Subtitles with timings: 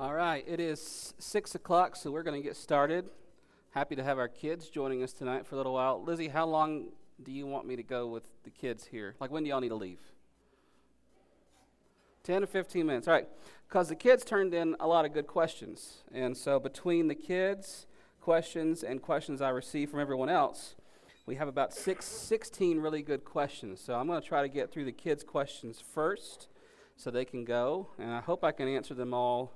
[0.00, 3.10] All right, it is 6 o'clock, so we're going to get started.
[3.70, 6.02] Happy to have our kids joining us tonight for a little while.
[6.02, 6.86] Lizzie, how long
[7.22, 9.14] do you want me to go with the kids here?
[9.20, 10.00] Like, when do y'all need to leave?
[12.28, 13.08] 10 to 15 minutes.
[13.08, 13.26] All right.
[13.66, 16.04] Because the kids turned in a lot of good questions.
[16.12, 17.86] And so between the kids'
[18.20, 20.74] questions and questions I received from everyone else,
[21.24, 23.80] we have about six, 16 really good questions.
[23.80, 26.48] So I'm going to try to get through the kids' questions first
[26.98, 27.88] so they can go.
[27.98, 29.54] And I hope I can answer them all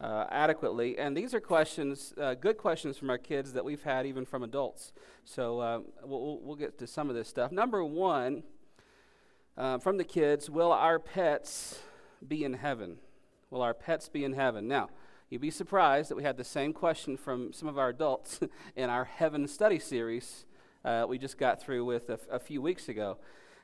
[0.00, 0.98] uh, adequately.
[0.98, 4.42] And these are questions, uh, good questions from our kids that we've had even from
[4.42, 4.92] adults.
[5.24, 7.52] So uh, we'll, we'll get to some of this stuff.
[7.52, 8.42] Number one,
[9.56, 11.80] uh, from the kids, will our pets
[12.26, 12.98] be in heaven?
[13.50, 14.68] Will our pets be in heaven?
[14.68, 14.88] Now,
[15.30, 18.40] you'd be surprised that we had the same question from some of our adults
[18.76, 20.44] in our heaven study series
[20.84, 23.18] uh, we just got through with a, few weeks ago.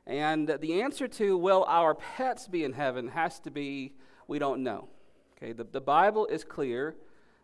[0.06, 3.94] And the answer to will our pets be in heaven has to be
[4.26, 4.88] we don't know.
[5.36, 6.96] Okay, the, the Bible is clear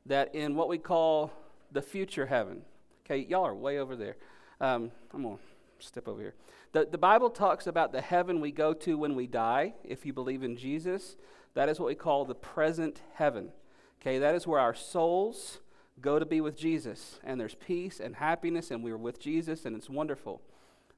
[0.07, 1.33] that in what we call
[1.73, 2.63] the future heaven,
[3.05, 4.17] okay, y'all are way over there.
[4.61, 5.39] Um, to
[5.87, 6.35] step over here.
[6.73, 10.13] The, the Bible talks about the heaven we go to when we die, if you
[10.13, 11.17] believe in Jesus.
[11.55, 13.51] That is what we call the present heaven.
[14.01, 15.59] Okay, that is where our souls
[16.01, 19.77] go to be with Jesus, and there's peace and happiness, and we're with Jesus, and
[19.77, 20.41] it's wonderful.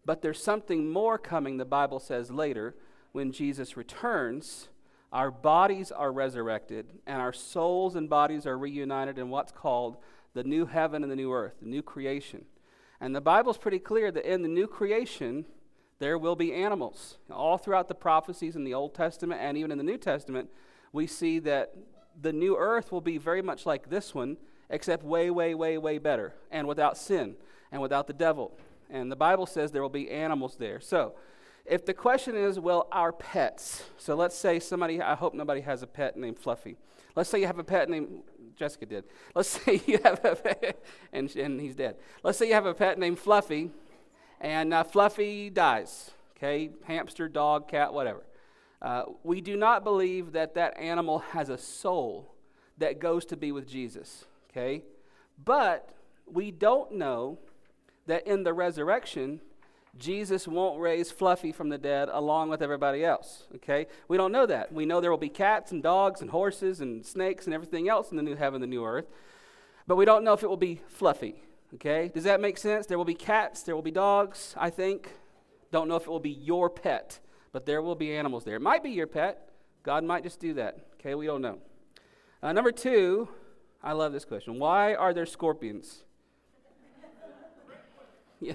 [0.05, 2.75] But there's something more coming, the Bible says later,
[3.13, 4.69] when Jesus returns.
[5.13, 9.97] Our bodies are resurrected, and our souls and bodies are reunited in what's called
[10.35, 12.47] the new heaven and the new earth, the new creation.
[13.03, 15.45] And the Bible's pretty clear that in the new creation,
[15.99, 17.19] there will be animals.
[17.33, 20.49] All throughout the prophecies in the Old Testament and even in the New Testament,
[20.93, 21.75] we see that
[22.21, 24.37] the new earth will be very much like this one,
[24.71, 27.35] except way, way, way, way better, and without sin
[27.73, 28.57] and without the devil.
[28.89, 30.79] And the Bible says there will be animals there.
[30.81, 31.15] So,
[31.67, 35.83] if the question is, well, our pets, so let's say somebody, I hope nobody has
[35.83, 36.77] a pet named Fluffy.
[37.17, 38.23] Let's say you have a pet named,
[38.57, 39.05] Jessica did.
[39.35, 40.83] Let's say you have a pet,
[41.13, 41.97] and, and he's dead.
[42.23, 43.71] Let's say you have a pet named Fluffy,
[44.41, 46.11] and uh, Fluffy dies.
[46.37, 48.25] Okay, hamster, dog, cat, whatever.
[48.81, 52.35] Uh, we do not believe that that animal has a soul
[52.79, 54.25] that goes to be with Jesus.
[54.51, 54.83] Okay,
[55.43, 55.91] but
[56.27, 57.39] we don't know
[58.07, 59.41] that in the resurrection,
[59.99, 63.45] Jesus won't raise Fluffy from the dead along with everybody else.
[63.57, 63.87] Okay?
[64.09, 64.73] We don't know that.
[64.73, 68.11] We know there will be cats and dogs and horses and snakes and everything else
[68.11, 69.07] in the new heaven, the new earth.
[69.87, 71.43] But we don't know if it will be Fluffy.
[71.75, 72.11] Okay?
[72.13, 72.87] Does that make sense?
[72.87, 75.11] There will be cats, there will be dogs, I think.
[75.71, 77.21] Don't know if it will be your pet,
[77.53, 78.57] but there will be animals there.
[78.57, 79.49] It might be your pet.
[79.83, 80.79] God might just do that.
[80.95, 81.15] Okay?
[81.15, 81.59] We don't know.
[82.43, 83.29] Uh, number two,
[83.83, 84.59] I love this question.
[84.59, 86.05] Why are there scorpions?
[88.41, 88.55] yeah.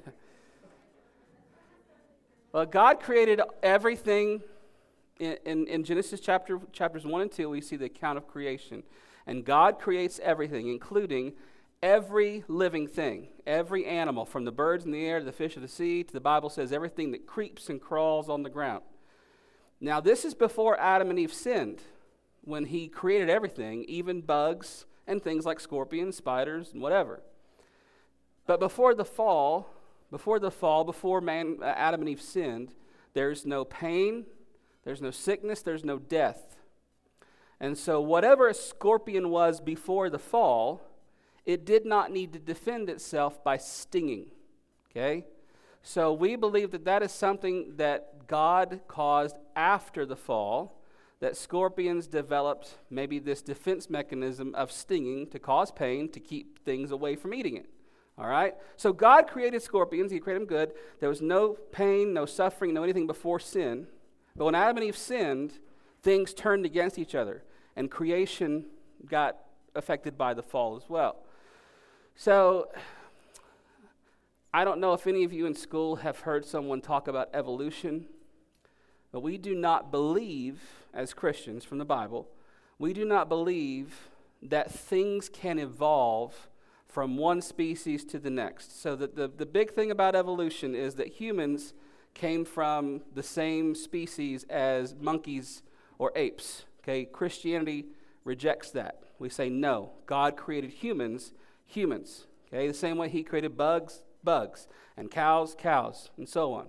[2.54, 4.42] Well, God created everything
[5.20, 7.50] in, in, in, Genesis chapter, chapters 1 and 2.
[7.50, 8.84] We see the account of creation.
[9.26, 11.34] And God creates everything, including
[11.84, 15.62] every living thing, every animal, from the birds in the air to the fish of
[15.62, 18.84] the sea, to the Bible says everything that creeps and crawls on the ground.
[19.82, 21.82] Now, this is before Adam and Eve sinned,
[22.44, 27.20] when he created everything, even bugs and things like scorpions, spiders, and whatever.
[28.46, 29.70] But before the fall,
[30.10, 32.74] before the fall, before man, uh, Adam and Eve sinned,
[33.14, 34.26] there's no pain,
[34.84, 36.56] there's no sickness, there's no death.
[37.60, 40.82] And so, whatever a scorpion was before the fall,
[41.46, 44.28] it did not need to defend itself by stinging.
[44.92, 45.26] Okay?
[45.82, 50.84] So, we believe that that is something that God caused after the fall,
[51.20, 56.92] that scorpions developed maybe this defense mechanism of stinging to cause pain to keep things
[56.92, 57.68] away from eating it.
[58.18, 58.56] All right?
[58.78, 60.72] So God created scorpions, He created them good.
[61.00, 63.88] There was no pain, no suffering, no anything before sin.
[64.36, 65.60] But when Adam and Eve sinned,
[66.02, 67.44] things turned against each other,
[67.76, 68.66] and creation
[69.06, 69.38] got
[69.76, 71.18] affected by the fall as well.
[72.16, 72.70] So
[74.54, 78.08] I don't know if any of you in school have heard someone talk about evolution,
[79.12, 80.62] but we do not believe,
[80.94, 82.28] as Christians from the Bible,
[82.80, 84.10] we do not believe
[84.42, 86.50] that things can evolve
[86.88, 88.82] from one species to the next.
[88.82, 91.74] So, the, the, the big thing about evolution is that humans
[92.14, 95.64] came from the same species as monkeys
[96.00, 96.66] or apes.
[96.84, 97.86] Okay, Christianity
[98.24, 99.02] rejects that.
[99.20, 99.92] We say no.
[100.06, 101.34] God created humans,
[101.66, 102.26] humans.
[102.48, 106.68] Okay, the same way He created bugs, bugs, and cows, cows, and so on.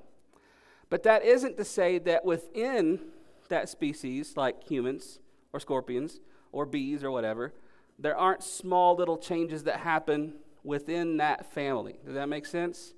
[0.91, 3.01] But that isn't to say that within
[3.49, 5.21] that species, like humans
[5.53, 6.21] or scorpions
[6.53, 7.53] or bees or whatever,
[7.99, 11.99] there aren't small little changes that happen within that family.
[12.05, 12.95] Does that make sense?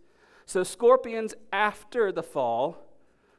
[0.47, 2.79] So, scorpions after the fall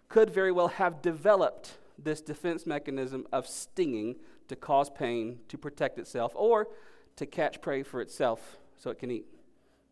[0.10, 4.16] could very well have developed this defense mechanism of stinging
[4.48, 6.68] to cause pain, to protect itself, or
[7.18, 9.26] to catch prey for itself so it can eat.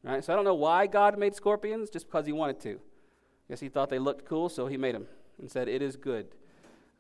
[0.02, 0.24] Right?
[0.24, 2.76] So, I don't know why God made scorpions, just because He wanted to.
[2.76, 5.08] I guess He thought they looked cool, so He made them
[5.40, 6.28] and said, It is good.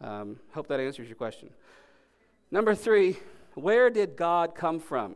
[0.02, 1.50] Um, hope that answers your question.
[2.52, 3.18] Number three,
[3.56, 5.16] where did God come from?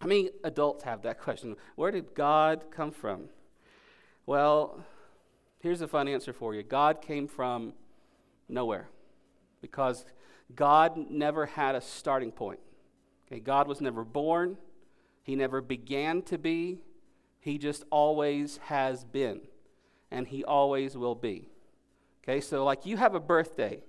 [0.00, 1.56] How many adults have that question?
[1.76, 3.28] Where did God come from?
[4.26, 4.84] Well,
[5.60, 7.74] here's a fun answer for you God came from
[8.48, 8.88] nowhere
[9.60, 10.04] because
[10.54, 12.60] God never had a starting point.
[13.26, 14.58] Okay, God was never born,
[15.22, 16.80] He never began to be,
[17.40, 19.40] He just always has been,
[20.10, 21.48] and He always will be.
[22.22, 23.82] Okay, so like you have a birthday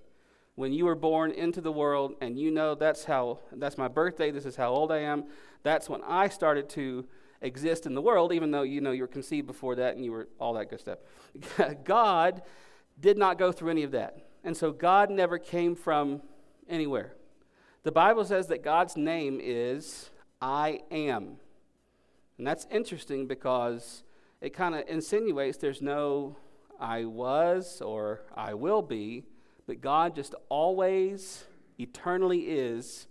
[0.56, 4.32] when you were born into the world and you know that's how that's my birthday
[4.32, 5.24] this is how old i am
[5.64, 7.06] that's when i started to
[7.44, 10.12] exist in the world even though you know you were conceived before that and you
[10.12, 11.00] were all that good stuff.
[11.84, 12.42] God
[13.00, 14.18] did not go through any of that.
[14.44, 16.22] And so god never came from
[16.68, 17.14] anywhere.
[17.84, 20.10] The bible says that god's name is
[20.42, 21.38] i am.
[22.38, 24.04] And that's interesting because
[24.42, 26.38] it kind of insinuates there's no
[26.80, 29.24] i was or i will be
[29.82, 31.46] God just always,
[31.80, 33.08] eternally is,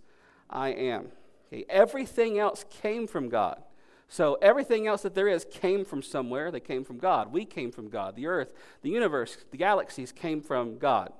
[0.49, 1.09] I am.
[1.47, 3.61] Okay, everything else came from God.
[4.07, 6.51] So everything else that there is came from somewhere.
[6.51, 7.33] They came from God.
[7.33, 8.15] We came from God.
[8.15, 11.11] The earth, the universe, the galaxies came from God.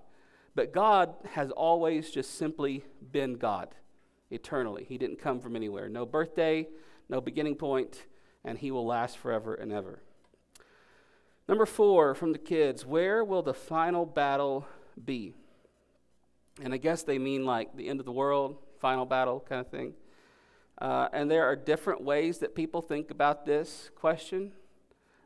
[0.55, 3.69] But God has always just simply been God
[4.29, 4.85] eternally.
[4.87, 5.89] He didn't come from anywhere.
[5.89, 6.67] No birthday,
[7.09, 8.05] no beginning point,
[8.45, 9.99] and He will last forever and ever.
[11.47, 14.67] Number four from the kids where will the final battle
[14.99, 15.33] be?
[16.61, 19.67] And I guess they mean like the end of the world, final battle kind of
[19.67, 19.93] thing.
[20.79, 24.51] Uh, and there are different ways that people think about this question.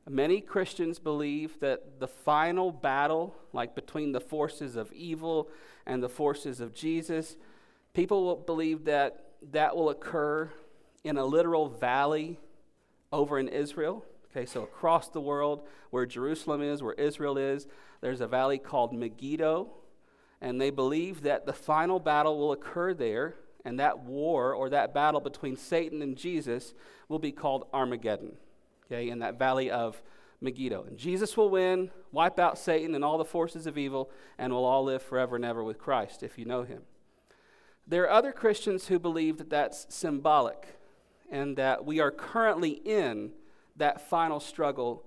[0.09, 5.49] Many Christians believe that the final battle, like between the forces of evil
[5.85, 7.35] and the forces of Jesus,
[7.93, 10.49] people will believe that that will occur
[11.03, 12.39] in a literal valley
[13.11, 14.05] over in Israel.
[14.31, 17.67] Okay, so across the world, where Jerusalem is, where Israel is,
[18.01, 19.69] there's a valley called Megiddo,
[20.41, 23.35] and they believe that the final battle will occur there,
[23.65, 26.73] and that war or that battle between Satan and Jesus
[27.09, 28.37] will be called Armageddon,
[28.85, 30.01] okay, in that valley of
[30.39, 30.83] Megiddo.
[30.83, 34.65] And Jesus will win, wipe out Satan and all the forces of evil, and we'll
[34.65, 36.83] all live forever and ever with Christ if you know him.
[37.87, 40.79] There are other Christians who believe that that's symbolic
[41.31, 43.31] and that we are currently in
[43.75, 45.05] that final struggle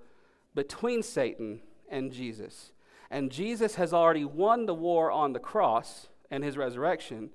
[0.54, 2.72] between Satan and Jesus.
[3.10, 7.30] And Jesus has already won the war on the cross and his resurrection.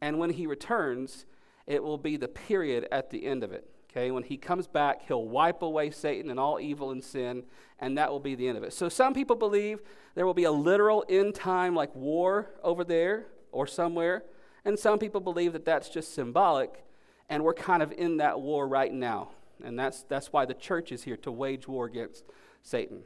[0.00, 1.26] And when he returns,
[1.66, 3.68] it will be the period at the end of it.
[3.90, 7.44] Okay, when he comes back, he'll wipe away Satan and all evil and sin,
[7.78, 8.74] and that will be the end of it.
[8.74, 9.80] So some people believe
[10.14, 14.24] there will be a literal end time like war over there or somewhere,
[14.64, 16.84] and some people believe that that's just symbolic,
[17.30, 19.30] and we're kind of in that war right now.
[19.64, 22.24] And that's, that's why the church is here to wage war against
[22.62, 23.04] Satan.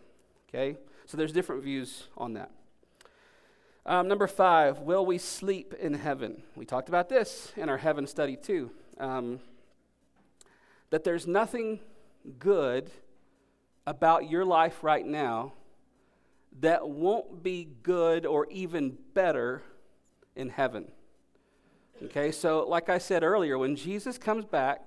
[0.48, 0.76] Okay?
[1.06, 2.50] So there's different views on that.
[3.84, 6.42] Um, number five, will we sleep in heaven?
[6.54, 8.70] We talked about this in our heaven study too.
[8.98, 9.40] Um,
[10.90, 11.80] that there's nothing
[12.38, 12.90] good
[13.86, 15.54] about your life right now
[16.60, 19.62] that won't be good or even better
[20.36, 20.90] in heaven.
[22.04, 24.86] Okay, so like I said earlier, when Jesus comes back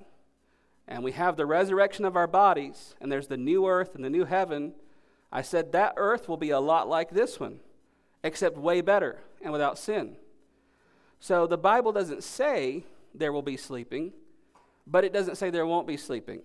[0.88, 4.10] and we have the resurrection of our bodies, and there's the new earth and the
[4.10, 4.74] new heaven,
[5.36, 7.60] I said that earth will be a lot like this one,
[8.24, 10.15] except way better and without sin.
[11.20, 14.13] So the Bible doesn't say there will be sleeping,
[14.88, 16.39] but it doesn't say there won't be sleeping.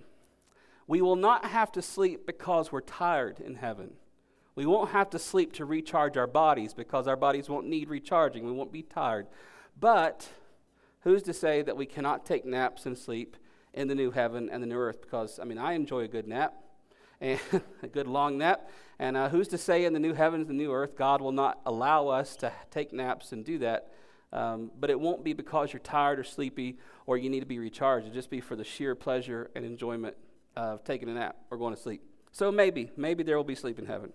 [0.89, 3.93] We will not have to sleep because we're tired in heaven.
[4.57, 8.45] We won't have to sleep to recharge our bodies because our bodies won't need recharging.
[8.45, 9.29] We won't be tired.
[9.79, 10.31] But
[11.03, 13.37] who's to say that we cannot take naps and sleep
[13.73, 15.01] in the new heaven and the new earth?
[15.01, 16.55] Because, I mean, I enjoy a good nap
[17.21, 17.39] and
[17.83, 18.69] a good long nap.
[18.99, 21.61] And uh, who's to say in the new heavens, the new earth, God will not
[21.65, 23.93] allow us to take naps and do that
[24.33, 27.59] Um, but it won't be because you're tired or sleepy or you need to be
[27.59, 28.07] recharged.
[28.07, 30.17] It'll just be for the sheer pleasure and enjoyment
[30.57, 32.03] of taking a nap or going to sleep.
[32.33, 34.13] So maybe, maybe there will be sleep in heaven.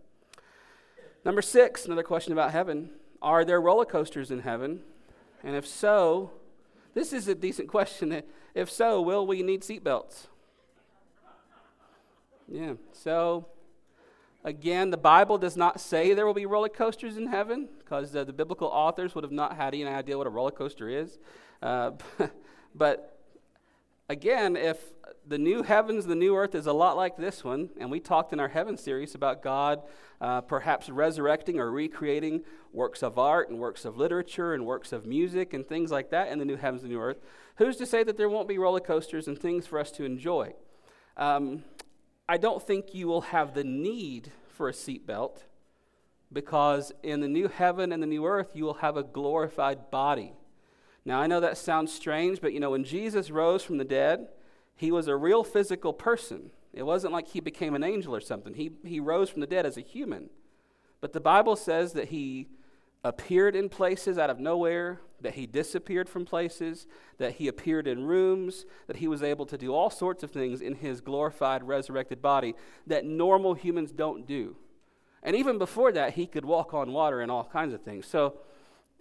[1.26, 2.92] Number six, another question about heaven.
[3.22, 4.82] Are there roller coasters in heaven?
[5.44, 6.32] And if so,
[6.94, 8.24] this is a decent question.
[8.54, 10.28] If so, will we need seatbelts?
[12.52, 12.74] Yeah.
[12.92, 13.48] So,
[14.44, 18.24] again, the Bible does not say there will be roller coasters in heaven because uh,
[18.24, 21.18] the biblical authors would have not had any idea what a roller coaster is.
[21.62, 21.92] Uh,
[22.76, 23.20] but
[24.10, 24.78] again, if
[25.28, 28.32] the new heavens, the new earth is a lot like this one, and we talked
[28.32, 29.82] in our heaven series about God
[30.22, 35.06] uh, perhaps resurrecting or recreating works of art and works of literature and works of
[35.06, 37.20] music and things like that in the new heavens and new earth.
[37.58, 40.54] Who's to say that there won't be roller coasters and things for us to enjoy?
[41.18, 41.64] Um,
[42.28, 45.44] I don't think you will have the need for a seatbelt
[46.34, 50.34] because in the new heaven and the new earth, you will have a glorified body.
[51.06, 54.28] Now, I know that sounds strange, but you know, when Jesus rose from the dead,
[54.76, 56.50] he was a real physical person.
[56.74, 58.56] It wasn't like he became an angel or something.
[58.56, 60.30] He, he rose from the dead as a human.
[61.00, 62.48] But the Bible says that he
[63.04, 66.86] appeared in places out of nowhere, that he disappeared from places,
[67.18, 70.62] that he appeared in rooms, that he was able to do all sorts of things
[70.62, 72.54] in his glorified, resurrected body
[72.86, 74.56] that normal humans don't do.
[75.24, 78.06] And even before that, he could walk on water and all kinds of things.
[78.06, 78.38] So,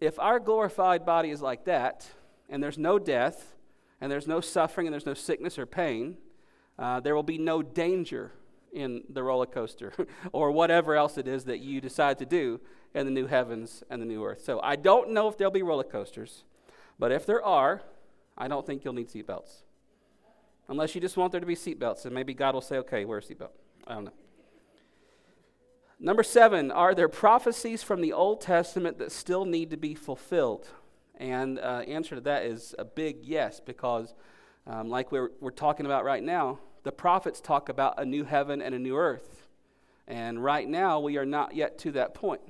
[0.00, 2.08] if our glorified body is like that,
[2.48, 3.54] and there's no death,
[4.00, 6.16] and there's no suffering, and there's no sickness or pain,
[6.78, 8.32] uh, there will be no danger
[8.74, 9.92] in the roller coaster
[10.32, 12.60] or whatever else it is that you decide to do
[12.94, 14.42] in the new heavens and the new earth.
[14.44, 16.44] So I don't know if there'll be roller coasters,
[16.98, 17.82] but if there are,
[18.36, 19.62] I don't think you'll need seatbelts.
[20.68, 23.18] Unless you just want there to be seatbelts, and maybe God will say, okay, wear
[23.18, 23.50] a seatbelt.
[23.86, 24.12] I don't know.
[26.00, 30.68] Number seven, are there prophecies from the Old Testament that still need to be fulfilled?
[31.16, 34.14] And uh, answer to that is a big yes, because
[34.66, 38.62] um, like we're, we're talking about right now, the prophets talk about a new heaven
[38.62, 39.48] and a new earth.
[40.06, 42.42] And right now, we are not yet to that point.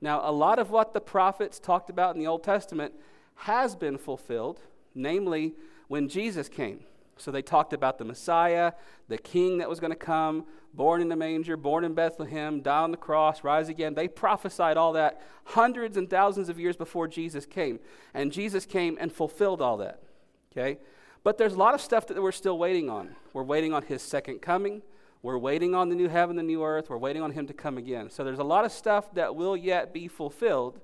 [0.00, 2.94] Now, a lot of what the prophets talked about in the Old Testament
[3.36, 4.60] has been fulfilled,
[4.94, 5.54] namely
[5.88, 6.80] when Jesus came.
[7.18, 8.72] So they talked about the Messiah,
[9.08, 12.82] the king that was going to come, born in the manger, born in Bethlehem, die
[12.82, 13.94] on the cross, rise again.
[13.94, 17.78] They prophesied all that hundreds and thousands of years before Jesus came.
[18.14, 20.02] And Jesus came and fulfilled all that.
[20.50, 20.78] Okay?
[21.24, 23.14] But there's a lot of stuff that we're still waiting on.
[23.32, 24.82] We're waiting on his second coming.
[25.22, 26.90] We're waiting on the new heaven, the new earth.
[26.90, 28.10] We're waiting on him to come again.
[28.10, 30.80] So there's a lot of stuff that will yet be fulfilled,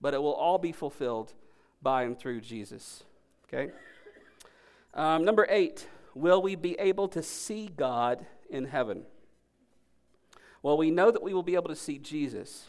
[0.00, 1.34] but it will all be fulfilled
[1.80, 3.04] by and through Jesus.
[3.46, 3.70] Okay?
[4.92, 9.04] Um, number eight, will we be able to see God in heaven?
[10.62, 12.66] Well, we know that we will be able to see Jesus,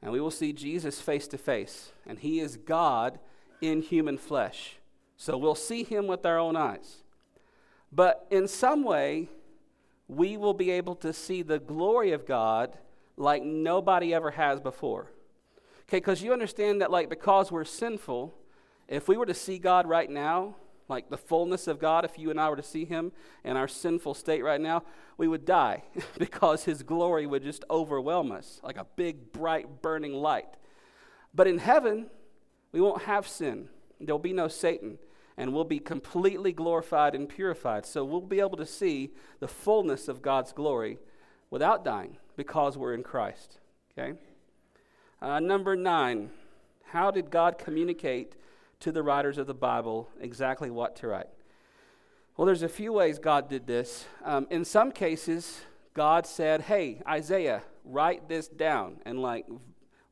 [0.00, 3.18] and we will see Jesus face to face, and he is God
[3.60, 4.76] in human flesh.
[5.16, 7.02] So we'll see him with our own eyes.
[7.92, 9.28] But in some way,
[10.08, 12.76] we will be able to see the glory of God
[13.16, 15.12] like nobody ever has before.
[15.88, 18.34] Okay, because you understand that, like, because we're sinful,
[18.88, 20.56] if we were to see God right now,
[20.88, 23.12] like the fullness of God, if you and I were to see Him
[23.44, 24.82] in our sinful state right now,
[25.16, 25.84] we would die
[26.18, 30.56] because His glory would just overwhelm us like a big, bright, burning light.
[31.34, 32.06] But in heaven,
[32.72, 33.68] we won't have sin,
[34.00, 34.98] there'll be no Satan
[35.36, 37.84] and we'll be completely glorified and purified.
[37.86, 39.10] So we'll be able to see
[39.40, 40.98] the fullness of God's glory
[41.50, 43.58] without dying because we're in Christ.
[43.92, 44.18] Okay?
[45.20, 46.30] Uh, number nine,
[46.86, 48.36] how did God communicate
[48.80, 51.28] to the writers of the Bible exactly what to write?
[52.36, 54.06] Well, there's a few ways God did this.
[54.24, 55.60] Um, in some cases,
[55.94, 58.96] God said, Hey, Isaiah, write this down.
[59.06, 59.46] And, like,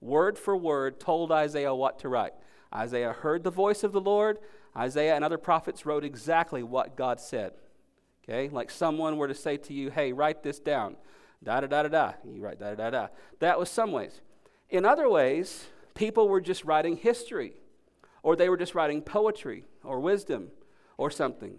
[0.00, 2.32] word for word, told Isaiah what to write.
[2.72, 4.38] Isaiah heard the voice of the Lord.
[4.76, 7.52] Isaiah and other prophets wrote exactly what God said.
[8.24, 8.48] Okay?
[8.48, 10.96] Like someone were to say to you, hey, write this down.
[11.42, 12.12] Da da da da da.
[12.24, 13.06] You write da da da da.
[13.40, 14.20] That was some ways.
[14.70, 17.54] In other ways, people were just writing history,
[18.22, 20.48] or they were just writing poetry or wisdom
[20.96, 21.56] or something.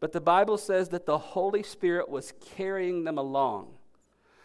[0.00, 3.74] But the Bible says that the Holy Spirit was carrying them along.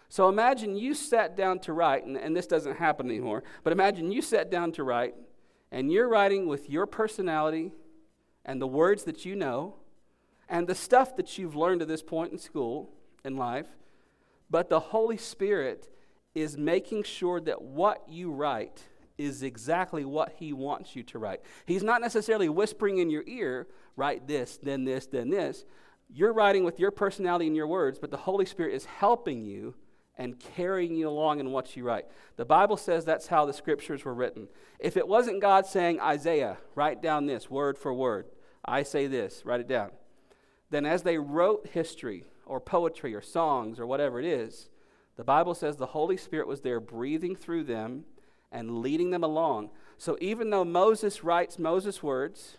[0.10, 4.12] So imagine you sat down to write, and, and this doesn't happen anymore, but imagine
[4.12, 5.16] you sat down to write,
[5.72, 7.72] and you're writing with your personality
[8.46, 9.76] and the words that you know
[10.50, 12.90] and the stuff that you've learned to this point in school
[13.24, 13.68] in life,
[14.50, 15.90] but the Holy Spirit
[16.36, 18.84] is making sure that what you write
[19.18, 21.42] is exactly what He wants you to write.
[21.66, 25.66] He's not necessarily whispering in your ear, write this, then this, then this.
[26.10, 29.76] You're writing with your personality and your words, but the Holy Spirit is helping you
[30.18, 32.06] and carrying you along in what you write.
[32.36, 34.48] The Bible says that's how the scriptures were written.
[34.80, 38.28] If it wasn't God saying, Isaiah, write down this word for word,
[38.64, 39.92] I say this, write it down,
[40.70, 44.70] then as they wrote history or poetry or songs or whatever it is,
[45.16, 48.06] the Bible says the Holy Spirit was there breathing through them
[48.52, 49.70] and leading them along.
[49.98, 52.58] So even though Moses writes Moses' words,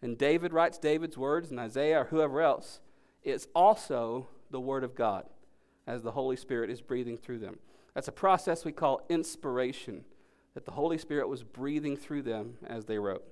[0.00, 2.80] and David writes David's words, and Isaiah or whoever else,
[3.22, 5.26] it's also the Word of God
[5.86, 7.58] as the Holy Spirit is breathing through them.
[7.94, 10.04] That's a process we call inspiration,
[10.54, 13.24] that the Holy Spirit was breathing through them as they wrote.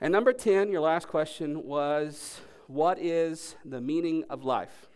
[0.00, 4.86] And number 10, your last question was what is the meaning of life?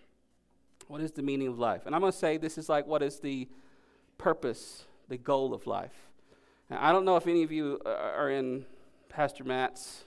[0.87, 1.87] What is the meaning of life?
[1.87, 3.49] And I'm going to say this is like what is the
[4.19, 6.11] purpose, the goal of life.
[6.71, 8.64] Now, I don't know if any of you are in
[9.09, 10.05] Pastor Matt's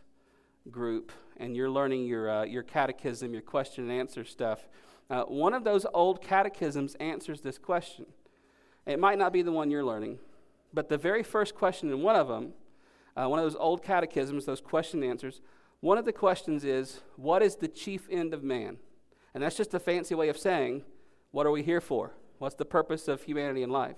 [0.71, 4.67] group and you're learning your, uh, your catechism, your question and answer stuff.
[5.09, 8.05] Uh, one of those old catechisms answers this question.
[8.85, 10.19] It might not be the one you're learning,
[10.73, 12.53] but the very first question in one of them,
[13.15, 15.41] uh, one of those old catechisms, those question answers,
[15.79, 18.77] one of the questions is, What is the chief end of man?
[19.33, 20.83] And that's just a fancy way of saying,
[21.31, 22.13] What are we here for?
[22.39, 23.97] What's the purpose of humanity and life?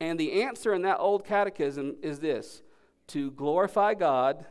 [0.00, 2.62] And the answer in that old catechism is this
[3.08, 4.46] to glorify God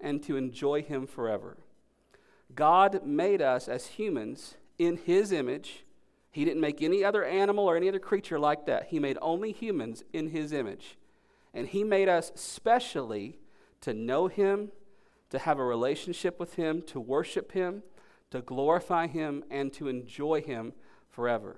[0.00, 1.56] and to enjoy Him forever.
[2.54, 5.84] God made us as humans in His image.
[6.30, 8.86] He didn't make any other animal or any other creature like that.
[8.88, 10.96] He made only humans in His image.
[11.52, 13.38] And He made us specially
[13.82, 14.70] to know Him,
[15.30, 17.82] to have a relationship with Him, to worship Him,
[18.30, 20.72] to glorify Him, and to enjoy Him
[21.10, 21.56] forever.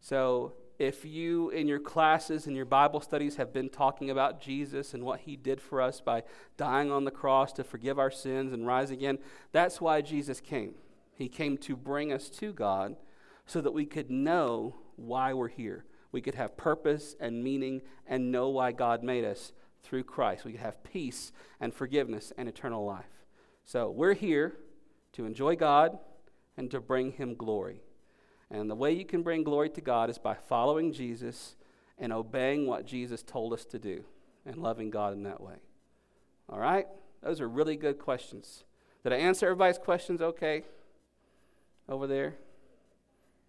[0.00, 4.94] So, if you in your classes and your Bible studies have been talking about Jesus
[4.94, 6.22] and what he did for us by
[6.56, 9.18] dying on the cross to forgive our sins and rise again,
[9.52, 10.76] that's why Jesus came.
[11.20, 12.96] He came to bring us to God
[13.44, 15.84] so that we could know why we're here.
[16.12, 20.46] We could have purpose and meaning and know why God made us through Christ.
[20.46, 23.26] We could have peace and forgiveness and eternal life.
[23.66, 24.56] So we're here
[25.12, 25.98] to enjoy God
[26.56, 27.82] and to bring him glory.
[28.50, 31.54] And the way you can bring glory to God is by following Jesus
[31.98, 34.04] and obeying what Jesus told us to do
[34.46, 35.56] and loving God in that way.
[36.48, 36.86] All right?
[37.22, 38.64] Those are really good questions.
[39.04, 40.64] Did I answer everybody's questions okay
[41.90, 42.36] over there?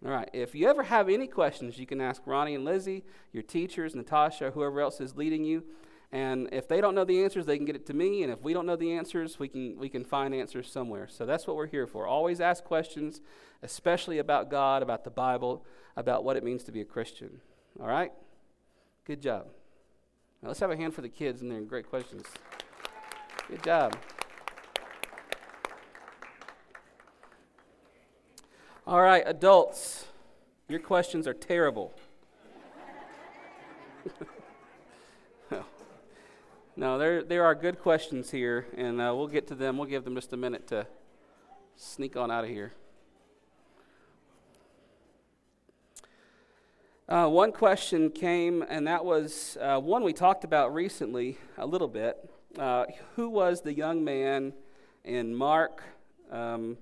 [0.04, 0.28] All right.
[0.32, 4.50] If you ever have any questions, you can ask Ronnie and Lizzie, your teachers, Natasha,
[4.50, 5.62] whoever else is leading you.
[6.10, 8.22] And if they don't know the answers, they can get it to me.
[8.22, 11.08] And if we don't know the answers, we can, we can find answers somewhere.
[11.08, 12.06] So that's what we're here for.
[12.06, 13.22] Always ask questions,
[13.62, 15.64] especially about God, about the Bible,
[15.96, 17.40] about what it means to be a Christian.
[17.80, 18.12] All right?
[19.06, 19.46] Good job.
[20.42, 22.24] Now let's have a hand for the kids and their great questions.
[23.48, 23.96] Good job.
[28.86, 30.06] All right, adults,
[30.68, 31.92] your questions are terrible.
[36.74, 39.76] No, there, there are good questions here, and uh, we'll get to them.
[39.76, 40.86] We'll give them just a minute to
[41.76, 42.72] sneak on out of here.
[47.06, 51.88] Uh, one question came, and that was uh, one we talked about recently a little
[51.88, 52.30] bit.
[52.58, 54.54] Uh, who was the young man
[55.04, 55.82] in Mark?
[56.30, 56.78] Um,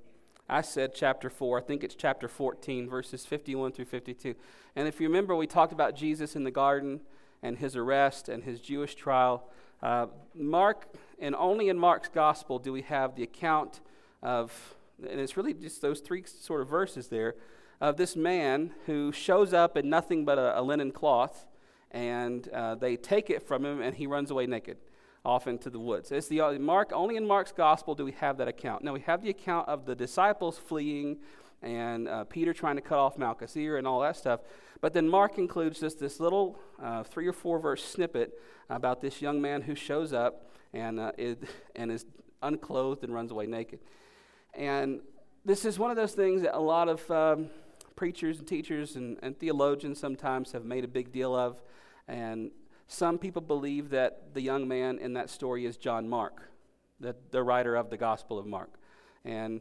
[0.51, 1.59] I said chapter 4.
[1.59, 4.35] I think it's chapter 14, verses 51 through 52.
[4.75, 7.01] And if you remember, we talked about Jesus in the garden
[7.41, 9.49] and his arrest and his Jewish trial.
[9.81, 13.81] Uh, Mark, and only in Mark's gospel do we have the account
[14.23, 14.75] of,
[15.09, 17.37] and it's really just those three sort of verses there,
[17.81, 21.47] of this man who shows up in nothing but a, a linen cloth,
[21.93, 24.79] and uh, they take it from him, and he runs away naked
[25.25, 26.11] off into the woods.
[26.13, 28.83] It's the Mark only in Mark's gospel do we have that account.
[28.83, 31.19] Now we have the account of the disciples fleeing
[31.63, 34.41] and uh, Peter trying to cut off Malchus' ear and all that stuff.
[34.81, 39.21] But then Mark includes just this little uh, three or four verse snippet about this
[39.21, 41.37] young man who shows up and, uh, is,
[41.77, 42.07] and is
[42.43, 43.81] unclothed and runs away naked.
[44.55, 45.01] And
[45.45, 47.51] this is one of those things that a lot of um,
[47.95, 51.61] preachers and teachers and, and theologians sometimes have made a big deal of.
[52.09, 52.51] And
[52.93, 56.51] some people believe that the young man in that story is John Mark,
[56.99, 58.81] the, the writer of the Gospel of Mark.
[59.25, 59.61] And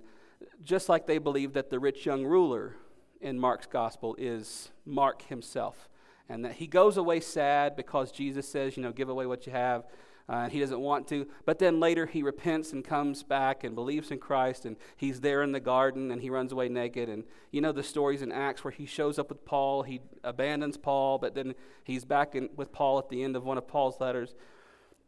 [0.63, 2.75] just like they believe that the rich young ruler
[3.21, 5.87] in Mark's gospel is Mark himself.
[6.27, 9.51] And that he goes away sad because Jesus says, you know, give away what you
[9.51, 9.85] have.
[10.29, 11.27] Uh, and he doesn't want to.
[11.45, 14.65] But then later he repents and comes back and believes in Christ.
[14.65, 17.09] And he's there in the garden and he runs away naked.
[17.09, 19.81] And you know the stories in Acts where he shows up with Paul.
[19.81, 23.57] He abandons Paul, but then he's back in, with Paul at the end of one
[23.57, 24.35] of Paul's letters.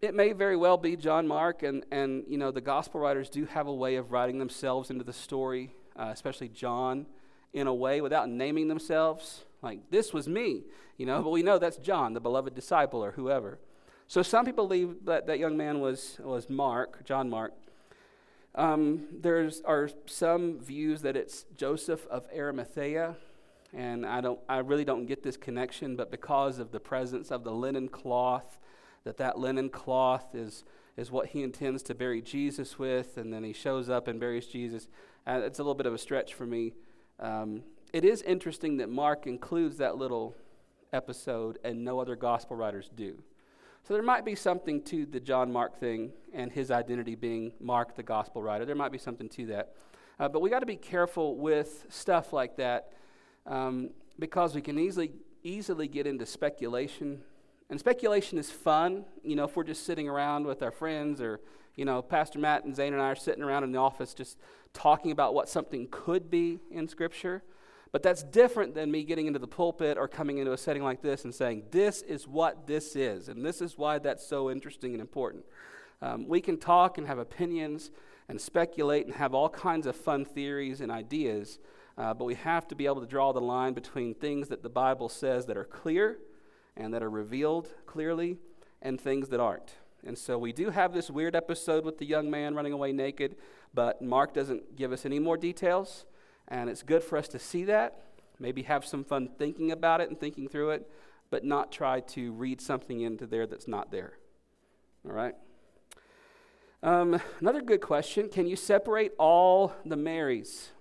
[0.01, 3.45] It may very well be John Mark, and, and you know the gospel writers do
[3.45, 7.05] have a way of writing themselves into the story, uh, especially John
[7.53, 9.45] in a way without naming themselves.
[9.61, 10.63] Like, this was me,
[10.97, 13.59] you know, but we know that's John, the beloved disciple, or whoever.
[14.11, 17.53] So some people believe that that young man was, was Mark, John Mark.
[18.55, 23.15] Um, there are some views that it's Joseph of Arimathea,
[23.73, 27.45] and I don't, I really don't get this connection, but because of the presence of
[27.45, 28.59] the linen cloth,
[29.05, 30.65] that that linen cloth is
[30.97, 34.45] is what he intends to bury Jesus with, and then he shows up and buries
[34.45, 34.89] Jesus.
[35.25, 36.73] Uh, it's a little bit of a stretch for me.
[37.17, 40.35] Um, it is interesting that Mark includes that little
[40.91, 43.23] episode, and no other gospel writers do.
[43.87, 47.95] So there might be something to the John Mark thing and his identity being Mark,
[47.95, 48.63] the gospel writer.
[48.63, 49.73] There might be something to that.
[50.19, 52.91] Uh, but we got to be careful with stuff like that
[53.47, 53.89] um,
[54.19, 55.11] because we can easily
[55.43, 57.21] easily get into speculation.
[57.71, 61.39] And speculation is fun, you know, if we're just sitting around with our friends or,
[61.75, 64.37] you know, Pastor Matt and Zane and I are sitting around in the office just
[64.73, 67.41] talking about what something could be in Scripture.
[67.91, 71.01] But that's different than me getting into the pulpit or coming into a setting like
[71.01, 74.93] this and saying, This is what this is, and this is why that's so interesting
[74.93, 75.43] and important.
[76.01, 77.91] Um, we can talk and have opinions
[78.27, 81.59] and speculate and have all kinds of fun theories and ideas,
[81.97, 84.69] uh, but we have to be able to draw the line between things that the
[84.69, 86.17] Bible says that are clear
[86.77, 88.37] and that are revealed clearly
[88.81, 89.75] and things that aren't.
[90.03, 93.35] And so we do have this weird episode with the young man running away naked,
[93.73, 96.05] but Mark doesn't give us any more details.
[96.51, 98.03] And it's good for us to see that,
[98.37, 100.91] maybe have some fun thinking about it and thinking through it,
[101.29, 104.17] but not try to read something into there that's not there.
[105.05, 105.33] All right?
[106.83, 110.71] Um, another good question Can you separate all the Marys?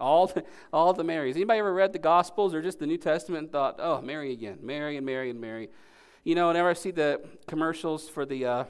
[0.00, 1.34] All the, all the Marys.
[1.34, 4.58] Anybody ever read the Gospels or just the New Testament and thought, oh, Mary again,
[4.62, 5.68] Mary and Mary and Mary?
[6.22, 8.64] You know, whenever I see the commercials for the, uh,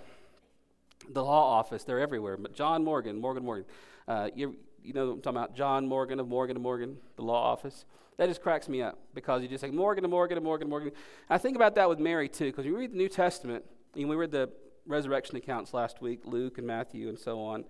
[1.11, 2.39] the law office, they're everywhere.
[2.39, 3.67] But John Morgan, Morgan Morgan.
[4.07, 4.57] Uh, you,
[4.89, 5.55] you know I'm talking about?
[5.55, 7.85] John Morgan of Morgan and Morgan, the law office.
[8.17, 10.71] That just cracks me up because you just say Morgan and Morgan and Morgan and
[10.71, 10.93] Morgan.
[11.31, 14.17] I think about that with Mary too, because you read the New Testament, and we
[14.17, 14.51] read the
[14.87, 17.65] resurrection accounts last week, Luke and Matthew and so on.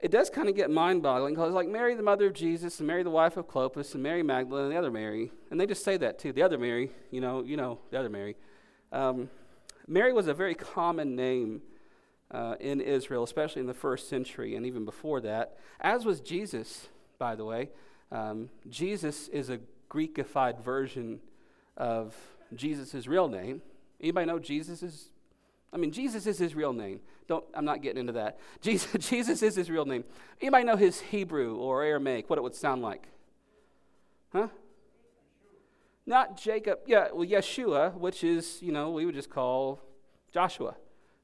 [0.00, 2.88] It does kind of get mind boggling because, like, Mary, the mother of Jesus, and
[2.88, 5.84] Mary, the wife of Clopas, and Mary Magdalene, and the other Mary, and they just
[5.84, 6.32] say that too.
[6.32, 8.36] The other Mary, you know, you know, the other Mary.
[8.90, 9.28] Um,
[9.86, 11.62] Mary was a very common name
[12.32, 16.88] uh, in Israel, especially in the first century and even before that, as was Jesus,
[17.18, 17.68] by the way.
[18.10, 19.58] Um, Jesus is a
[19.90, 21.20] Greekified version
[21.76, 22.14] of
[22.54, 23.62] Jesus' real name.
[24.00, 25.08] Anybody know Jesus is?
[25.72, 27.00] I mean, Jesus is his real name.
[27.28, 28.38] Don't, I'm not getting into that.
[28.60, 30.04] Jesus, Jesus is his real name.
[30.40, 33.06] Anybody know his Hebrew or Aramaic, what it would sound like?
[34.32, 34.48] Huh?
[36.04, 36.80] Not Jacob.
[36.86, 39.80] Yeah, well, Yeshua, which is, you know, we would just call
[40.32, 40.74] Joshua.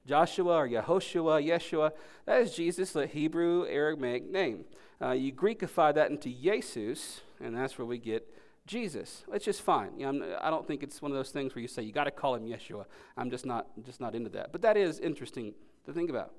[0.09, 1.93] Joshua or Yehoshua, Yeshua,
[2.25, 4.65] that is Jesus, the Hebrew Aramaic name.
[5.03, 8.27] Uh, you Greekify that into Jesus, and that's where we get
[8.67, 9.25] Jesus.
[9.33, 9.91] It's just fine.
[9.99, 12.05] You know, I don't think it's one of those things where you say you got
[12.05, 12.87] to call him Yeshua.
[13.19, 14.51] I'm just not just not into that.
[14.51, 15.53] But that is interesting
[15.85, 16.33] to think about.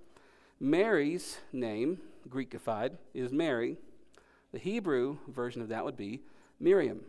[0.59, 3.77] Mary's name, Greekified, is Mary.
[4.51, 6.21] The Hebrew version of that would be
[6.59, 7.01] Miriam.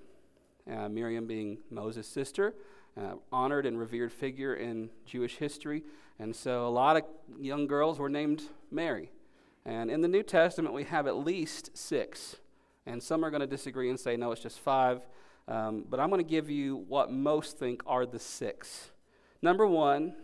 [0.71, 2.55] Uh, Miriam being Moses' sister,
[2.97, 5.83] uh, honored and revered figure in Jewish history.
[6.19, 7.03] And so a lot of
[7.41, 9.11] young girls were named Mary.
[9.65, 12.37] And in the New Testament, we have at least six.
[12.87, 15.07] And some are going to disagree and say, no, it's just five.
[15.49, 18.91] Um, but I'm going to give you what most think are the six.
[19.43, 20.15] Number one,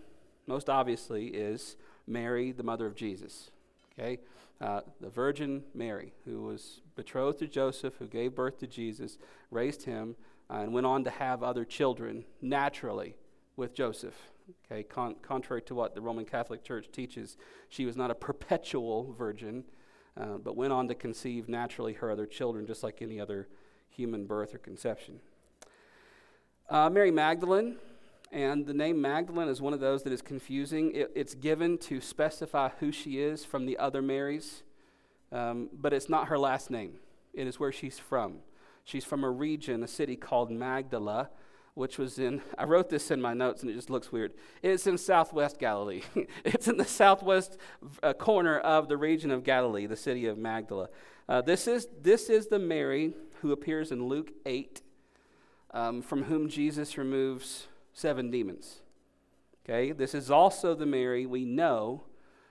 [0.47, 3.51] most obviously, is Mary, the mother of Jesus.
[3.99, 4.21] Okay?
[4.61, 9.19] Uh, the Virgin Mary, who was betrothed to Joseph, who gave birth to Jesus,
[9.51, 10.17] raised him,
[10.49, 13.15] and went on to have other children naturally
[13.57, 14.15] with Joseph.
[14.65, 17.37] Okay, con- contrary to what the Roman Catholic Church teaches,
[17.69, 19.65] she was not a perpetual virgin,
[20.17, 23.49] uh, but went on to conceive naturally her other children, just like any other
[23.89, 25.21] human birth or conception.
[26.71, 27.77] Uh, Mary Magdalene,
[28.31, 30.93] and the name Magdalene is one of those that is confusing.
[30.95, 34.63] It, it's given to specify who she is from the other Marys,
[35.33, 36.95] um, but it's not her last name.
[37.35, 38.39] It is where she's from.
[38.87, 41.31] She's from a region, a city called Magdala,
[41.75, 44.33] which was in, I wrote this in my notes and it just looks weird.
[44.63, 46.03] It's in southwest Galilee.
[46.45, 47.59] it's in the southwest
[48.05, 50.89] uh, corner of the region of Galilee, the city of Magdala.
[51.29, 54.81] Uh, this, is, this is the Mary who appears in Luke 8,
[55.73, 58.83] um, from whom Jesus removes seven demons.
[59.65, 62.05] Okay, this is also the Mary we know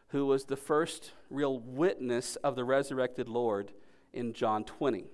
[0.09, 3.71] who was the first real witness of the resurrected Lord
[4.11, 5.05] in John 20.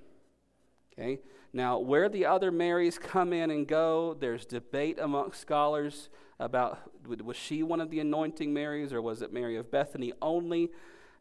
[1.02, 1.20] Okay,
[1.52, 6.10] now, where the other Marys come in and go, there's debate among scholars
[6.40, 6.80] about
[7.24, 10.70] was she one of the anointing Marys or was it Mary of Bethany only?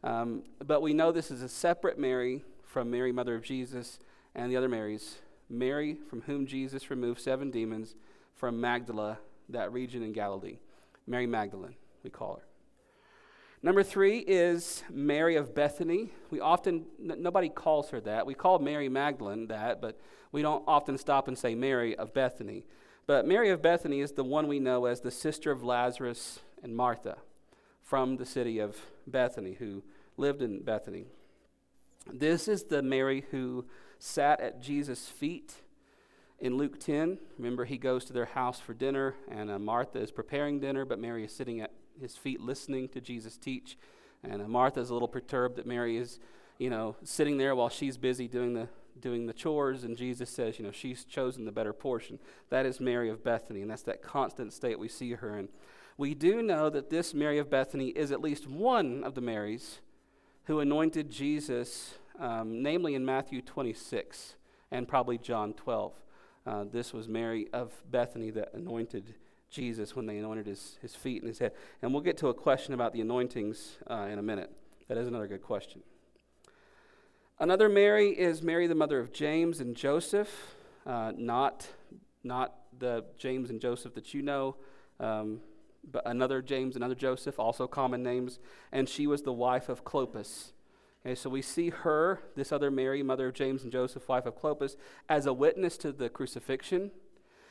[0.05, 3.99] Um, but we know this is a separate Mary from Mary, mother of Jesus,
[4.35, 5.16] and the other Marys
[5.49, 7.95] Mary, from whom Jesus removed seven demons
[8.37, 10.59] from Magdala, that region in Galilee.
[11.07, 12.50] Mary Magdalene, we call her.
[13.62, 16.09] Number three is Mary of Bethany.
[16.31, 18.25] We often, n- nobody calls her that.
[18.25, 20.01] We call Mary Magdalene that, but
[20.33, 22.64] we don't often stop and say Mary of Bethany.
[23.07, 26.75] But Mary of Bethany is the one we know as the sister of Lazarus and
[26.75, 27.18] Martha
[27.83, 29.83] from the city of Bethany, who
[30.16, 31.05] lived in Bethany.
[32.11, 33.66] This is the Mary who
[33.99, 35.57] sat at Jesus' feet
[36.38, 37.18] in Luke 10.
[37.37, 40.99] Remember, he goes to their house for dinner, and uh, Martha is preparing dinner, but
[40.99, 43.79] Mary is sitting at his feet listening to Jesus teach.
[44.23, 46.19] And uh, Martha is a little perturbed that Mary is,
[46.59, 48.69] you know, sitting there while she's busy doing the
[49.01, 52.19] doing the chores, and Jesus says, you know, she's chosen the better portion.
[52.51, 55.49] That is Mary of Bethany, and that's that constant state we see her in.
[55.97, 59.81] We do know that this Mary of Bethany is at least one of the Marys
[60.45, 64.35] who anointed Jesus, um, namely in Matthew 26
[64.71, 65.93] and probably John 12.
[66.47, 69.15] Uh, this was Mary of Bethany that anointed
[69.51, 71.53] Jesus when they anointed his, his feet and his head.
[71.83, 74.51] And we'll get to a question about the anointings uh, in a minute.
[74.89, 75.83] That is another good question.
[77.39, 80.55] Another Mary is Mary, the mother of James and Joseph,
[80.87, 81.69] uh, not,
[82.23, 84.57] not the James and Joseph that you know,
[84.99, 85.41] um,
[85.91, 88.39] but another James, another Joseph, also common names.
[88.73, 90.53] And she was the wife of Clopas.
[91.05, 94.39] Okay, so we see her, this other Mary, mother of James and Joseph, wife of
[94.39, 94.77] Clopas,
[95.09, 96.91] as a witness to the crucifixion.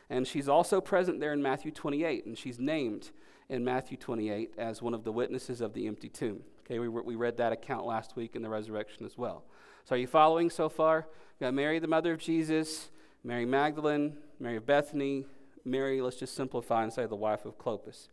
[0.10, 3.12] And she's also present there in Matthew 28, and she's named
[3.48, 6.42] in Matthew 28 as one of the witnesses of the empty tomb.
[6.66, 9.44] Okay, we, we read that account last week in the resurrection as well.
[9.86, 11.08] So are you following so far?
[11.40, 12.90] Got Mary, the mother of Jesus,
[13.24, 15.26] Mary Magdalene, Mary of Bethany,
[15.66, 18.08] Mary, let's just simplify and say the wife of Clopas.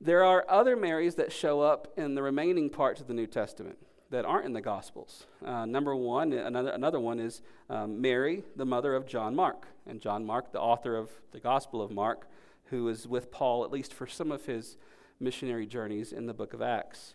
[0.00, 3.78] There are other Marys that show up in the remaining parts of the New Testament
[4.12, 5.24] that aren't in the Gospels.
[5.44, 9.66] Uh, number one, another, another one is um, Mary, the mother of John Mark.
[9.86, 12.28] And John Mark, the author of the Gospel of Mark,
[12.66, 14.76] who is with Paul, at least for some of his
[15.18, 17.14] missionary journeys in the book of Acts.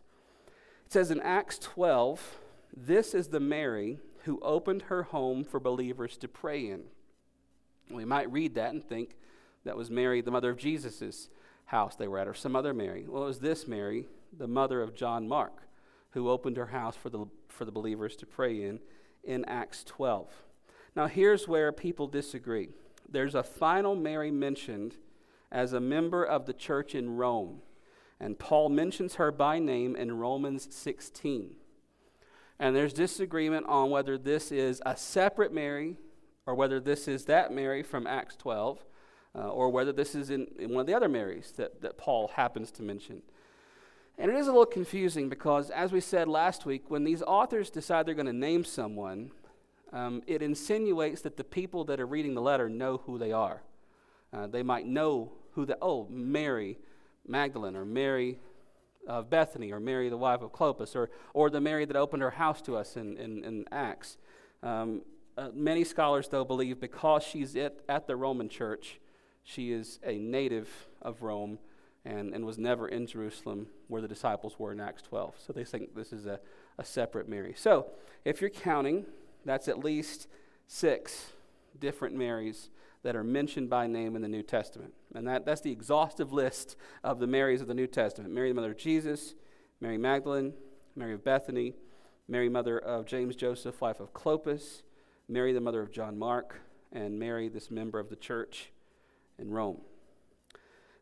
[0.88, 2.40] It says in Acts 12,
[2.76, 6.86] this is the Mary who opened her home for believers to pray in.
[7.92, 9.16] We might read that and think
[9.66, 11.30] that was Mary, the mother of Jesus'
[11.66, 13.06] house they were at, or some other Mary.
[13.08, 15.67] Well, it was this Mary, the mother of John Mark
[16.12, 18.80] who opened her house for the, for the believers to pray in
[19.24, 20.30] in Acts 12.
[20.96, 22.70] Now, here's where people disagree.
[23.10, 24.96] There's a final Mary mentioned
[25.52, 27.62] as a member of the church in Rome,
[28.20, 31.56] and Paul mentions her by name in Romans 16.
[32.60, 35.98] And there's disagreement on whether this is a separate Mary
[36.48, 38.84] or whether this is that Mary from Acts 12,
[39.36, 42.30] uh, or whether this is in, in, one of the other Marys that, that Paul
[42.30, 43.22] happens to mention.
[44.18, 47.70] And it is a little confusing because, as we said last week, when these authors
[47.70, 49.32] decide they're going to name someone,
[49.94, 53.62] um, it insinuates that the people that are reading the letter know who they are.
[54.34, 56.80] Uh, they might know who the, oh, Mary
[57.28, 58.40] Magdalene, or Mary
[59.08, 62.32] of Bethany, or Mary the wife of Clopas, or, or the Mary that opened her
[62.32, 64.18] house to us in, in, in Acts.
[64.64, 65.04] Um,
[65.38, 69.00] uh, many scholars, though, believe because she's at, at the Roman church,
[69.44, 71.60] she is a native of Rome
[72.08, 75.36] and, and was never in Jerusalem where the disciples were in Acts 12.
[75.46, 76.40] So they think this is a,
[76.78, 77.54] a separate Mary.
[77.56, 77.88] So
[78.24, 79.06] if you're counting,
[79.44, 80.28] that's at least
[80.68, 81.34] six
[81.78, 82.70] different Marys
[83.04, 84.94] that are mentioned by name in the New Testament.
[85.14, 88.56] And that, that's the exhaustive list of the Marys of the New Testament Mary, the
[88.56, 89.36] mother of Jesus,
[89.82, 90.54] Mary Magdalene,
[90.96, 91.74] Mary of Bethany,
[92.30, 94.82] Mary, mother of James Joseph, wife of Clopas,
[95.30, 98.72] Mary, the mother of John Mark, and Mary, this member of the church
[99.38, 99.82] in Rome.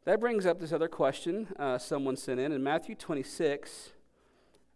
[0.06, 2.52] That brings up this other question uh, someone sent in.
[2.52, 3.92] In Matthew 26,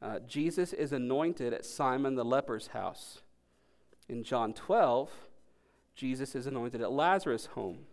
[0.01, 3.21] uh, Jesus is anointed at Simon the leper's house.
[4.07, 5.11] In John 12,
[5.93, 7.85] Jesus is anointed at Lazarus' home.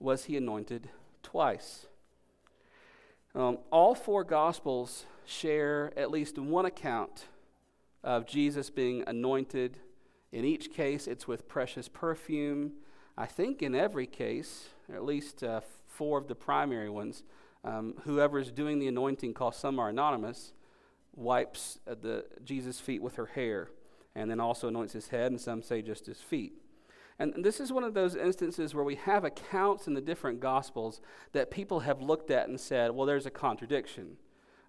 [0.00, 0.90] Was he anointed
[1.22, 1.86] twice?
[3.34, 7.24] Um, all four Gospels share at least one account
[8.04, 9.78] of Jesus being anointed.
[10.30, 12.72] In each case, it's with precious perfume.
[13.16, 15.62] I think in every case, at least uh,
[15.96, 17.24] four of the primary ones.
[17.64, 20.52] Um, whoever is doing the anointing, called some are anonymous,
[21.14, 23.68] wipes uh, the Jesus' feet with her hair,
[24.14, 26.52] and then also anoints his head, and some say just his feet.
[27.18, 31.00] And this is one of those instances where we have accounts in the different Gospels
[31.32, 34.18] that people have looked at and said, well, there's a contradiction.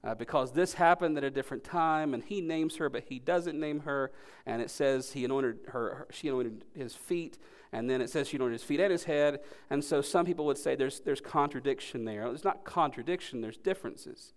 [0.04, 3.60] Uh, because this happened at a different time, and he names her, but he doesn't
[3.60, 4.12] name her,
[4.46, 7.38] and it says he anointed her, her she anointed his feet,
[7.78, 9.40] and then it says she anointed his feet and his head.
[9.70, 12.24] And so some people would say there's, there's contradiction there.
[12.24, 14.34] There's not contradiction, there's differences.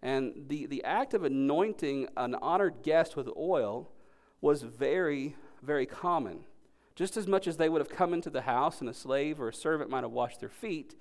[0.00, 3.90] And the, the act of anointing an honored guest with oil
[4.40, 6.44] was very, very common
[6.94, 9.48] Just as much as they would have come into the house and a slave or
[9.48, 10.94] a servant might have washed their feet,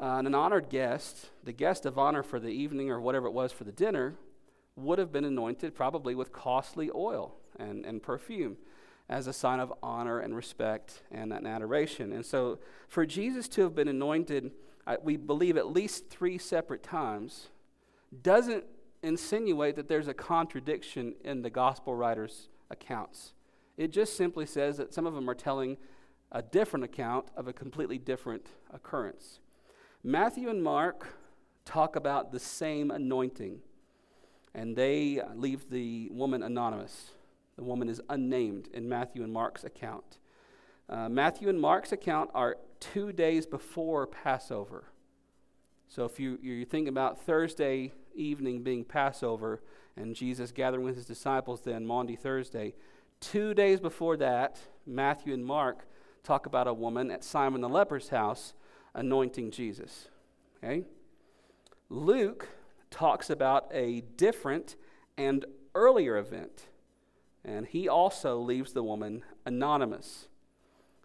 [0.00, 3.52] uh, an honored guest, the guest of honor for the evening or whatever it was
[3.52, 4.14] for the dinner,
[4.76, 8.56] would have been anointed probably with costly oil and, and perfume
[9.08, 12.12] as a sign of honor and respect and, adoration.
[12.12, 14.50] And so, for Jesus to have been anointed,
[15.02, 17.48] we believe at least three separate times,
[18.22, 18.64] doesn't
[19.02, 23.32] insinuate that there's a contradiction in the gospel writers' accounts.
[23.76, 25.76] It just simply says that some of them are telling
[26.32, 29.40] a different account of a completely different occurrence.
[30.02, 31.18] Matthew and Mark
[31.64, 33.60] talk about the same anointing,
[34.54, 37.10] and they leave the woman anonymous.
[37.56, 40.18] The woman is unnamed in Matthew and Mark's account.
[40.88, 44.84] Uh, Matthew and Mark's account are two days before Passover.
[45.88, 49.62] So if you, you think about Thursday evening being Passover
[49.96, 52.74] and Jesus gathering with his disciples then Maundy Thursday,
[53.20, 55.86] two days before that, Matthew and Mark
[56.22, 58.52] talk about a woman at Simon the leper's house
[58.94, 60.08] anointing Jesus.
[60.62, 60.84] Okay?
[61.88, 62.48] Luke
[62.90, 64.76] talks about a different
[65.16, 66.66] and earlier event,
[67.46, 70.26] and he also leaves the woman anonymous.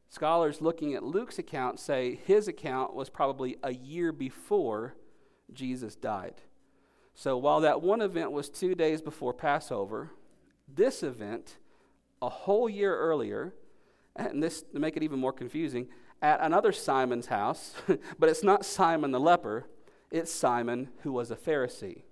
[0.09, 4.95] Scholars looking at Luke's account say his account was probably a year before
[5.53, 6.41] Jesus died.
[7.13, 10.11] So while that one event was two days before Passover,
[10.67, 11.57] this event,
[12.21, 13.53] a whole year earlier,
[14.15, 15.87] and this to make it even more confusing,
[16.21, 17.75] at another Simon's house,
[18.19, 19.67] but it's not Simon the leper,
[20.09, 22.03] it's Simon who was a Pharisee.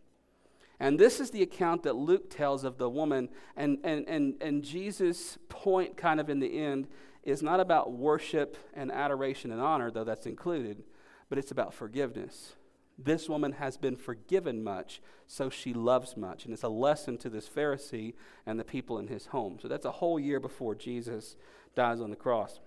[0.80, 4.64] And this is the account that Luke tells of the woman, and, and, and, and
[4.64, 6.88] Jesus' point, kind of in the end,
[7.24, 10.84] is not about worship and adoration and honor, though that's included,
[11.28, 12.54] but it's about forgiveness.
[12.98, 16.46] This woman has been forgiven much, so she loves much.
[16.46, 18.14] And it's a lesson to this Pharisee
[18.46, 19.58] and the people in his home.
[19.62, 21.36] So that's a whole year before Jesus
[21.76, 22.60] dies on the cross.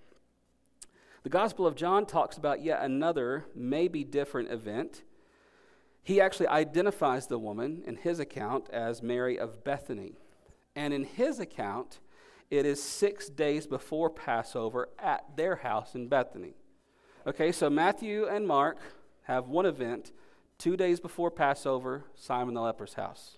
[1.23, 5.03] The Gospel of John talks about yet another, maybe different event.
[6.03, 10.13] He actually identifies the woman in his account as Mary of Bethany.
[10.75, 11.99] And in his account,
[12.51, 16.55] it is six days before Passover at their house in Bethany.
[17.25, 18.79] Okay, so Matthew and Mark
[19.23, 20.11] have one event
[20.57, 23.37] two days before Passover, Simon the leper's house.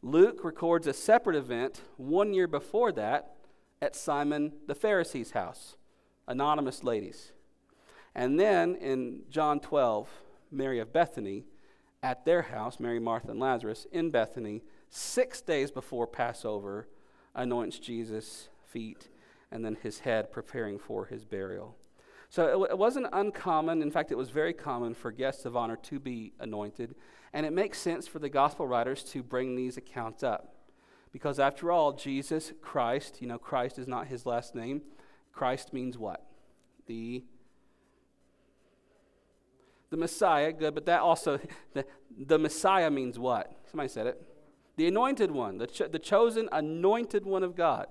[0.00, 3.34] Luke records a separate event one year before that
[3.82, 5.76] at Simon the Pharisee's house,
[6.28, 7.32] anonymous ladies.
[8.14, 10.08] And then in John 12,
[10.52, 11.46] Mary of Bethany,
[12.04, 16.86] at their house, Mary, Martha, and Lazarus in Bethany, six days before Passover,
[17.34, 19.08] anoints Jesus' feet
[19.50, 21.76] and then his head, preparing for his burial.
[22.28, 23.80] So it, it, wasn't uncommon.
[23.80, 26.94] In fact, it was very common for guests of honor to be anointed.
[27.32, 30.56] And it makes sense for the gospel writers to bring these accounts up.
[31.10, 34.82] Because after all, Jesus Christ, you know, Christ is not his last name.
[35.32, 36.26] Christ means what?
[36.86, 37.24] The
[39.94, 41.38] the Messiah, good, but that also,
[41.72, 41.86] the,
[42.18, 43.52] the Messiah means what?
[43.70, 44.20] Somebody said it
[44.76, 47.86] the anointed one, the, cho- the chosen anointed one of God.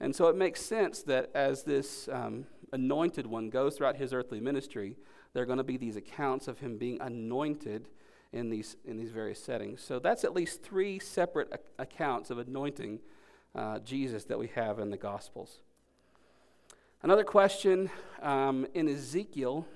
[0.00, 4.40] And so it makes sense that as this um, anointed one goes throughout his earthly
[4.40, 4.96] ministry,
[5.34, 7.90] there are going to be these accounts of him being anointed
[8.32, 9.82] in these, in these various settings.
[9.82, 13.00] So that's at least three separate ac- accounts of anointing
[13.54, 15.60] uh, Jesus that we have in the Gospels.
[17.02, 17.90] Another question
[18.22, 19.66] um, in Ezekiel,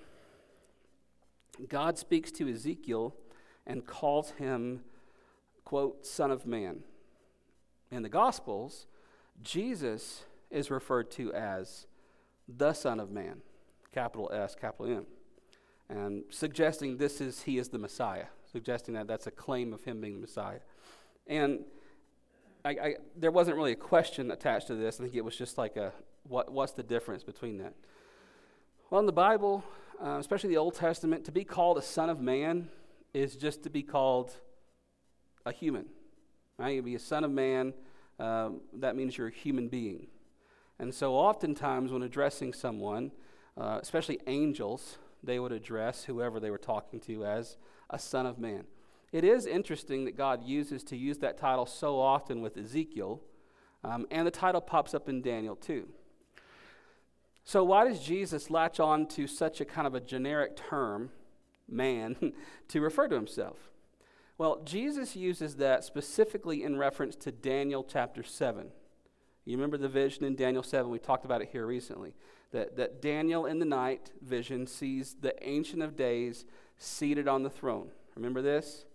[1.68, 3.14] God speaks to Ezekiel
[3.66, 4.82] and calls him
[5.64, 6.80] quote, Son of Man.
[7.90, 8.86] In the Gospels,
[9.42, 11.86] Jesus is referred to as
[12.48, 13.42] the Son of Man,
[13.92, 15.06] capital S, capital M,
[15.88, 20.00] and suggesting this is he is the Messiah, suggesting that that's a claim of him
[20.00, 20.60] being the Messiah.
[21.26, 21.64] And
[22.64, 25.00] I, I, there wasn't really a question attached to this.
[25.00, 25.92] I think it was just like a
[26.28, 27.74] what, what's the difference between that?
[28.90, 29.64] Well, in the Bible,
[30.02, 32.68] uh, especially the Old Testament, to be called a son of man
[33.14, 34.32] is just to be called
[35.44, 35.86] a human.
[36.58, 36.76] Right?
[36.76, 37.74] You be a son of man,
[38.18, 40.08] um, that means you're a human being.
[40.78, 43.12] And so, oftentimes, when addressing someone,
[43.56, 47.56] uh, especially angels, they would address whoever they were talking to as
[47.90, 48.64] a son of man.
[49.12, 53.22] It is interesting that God uses to use that title so often with Ezekiel,
[53.84, 55.88] um, and the title pops up in Daniel too.
[57.46, 61.10] So, why does Jesus latch on to such a kind of a generic term,
[61.68, 62.32] man,
[62.68, 63.70] to refer to himself?
[64.36, 68.66] Well, Jesus uses that specifically in reference to Daniel chapter 7.
[69.44, 70.90] You remember the vision in Daniel 7?
[70.90, 72.16] We talked about it here recently.
[72.50, 76.46] That, that Daniel in the night vision sees the Ancient of Days
[76.78, 77.90] seated on the throne.
[78.16, 78.86] Remember this?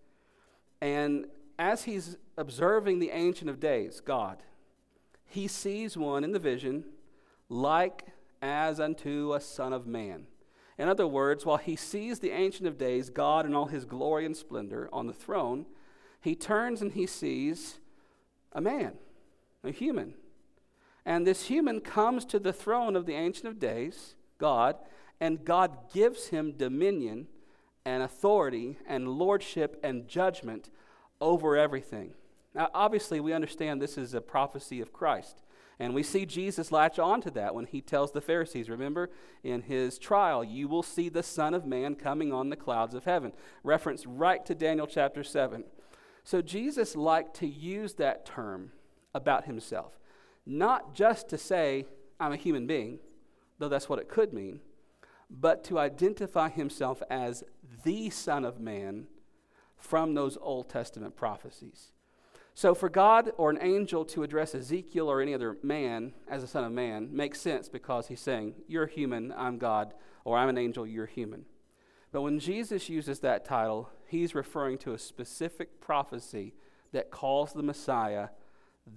[0.82, 1.28] And
[1.58, 4.44] as he's observing the Ancient of Days, God,
[5.26, 6.84] he sees one in the vision
[7.48, 8.08] like
[8.42, 10.28] as unto a son of man.
[10.78, 14.26] In other words, while he sees the Ancient of Days, God in all his glory
[14.26, 15.66] and splendor on the throne,
[16.22, 17.80] he turns and he sees
[18.52, 18.94] a man,
[19.64, 20.16] a human.
[21.06, 24.76] And this human comes to the throne of the Ancient of Days, God,
[25.20, 27.28] and God gives him dominion
[27.86, 30.70] and authority and lordship and judgment
[31.20, 32.14] over everything.
[32.54, 35.42] Now, obviously, we understand this is a prophecy of Christ.
[35.82, 39.10] And we see Jesus latch on to that when he tells the Pharisees, remember,
[39.44, 43.06] in his trial, you will see the Son of Man coming on the clouds of
[43.06, 43.34] heaven.
[43.64, 45.64] Reference right to Daniel chapter 7.
[46.24, 48.74] So Jesus liked to use that term
[49.16, 49.98] about himself,
[50.46, 51.88] not just to say,
[52.20, 53.00] I'm a human being,
[53.58, 54.60] though that's what it could mean,
[55.32, 57.44] but to identify himself as
[57.84, 59.08] the Son of Man
[59.78, 61.92] from those Old Testament prophecies.
[62.54, 66.48] So, for God or an angel to address Ezekiel or any other man as a
[66.48, 69.94] son of man makes sense because he's saying, You're human, I'm God,
[70.26, 71.46] or I'm an angel, you're human.
[72.12, 76.54] But when Jesus uses that title, he's referring to a specific prophecy
[76.92, 78.28] that calls the Messiah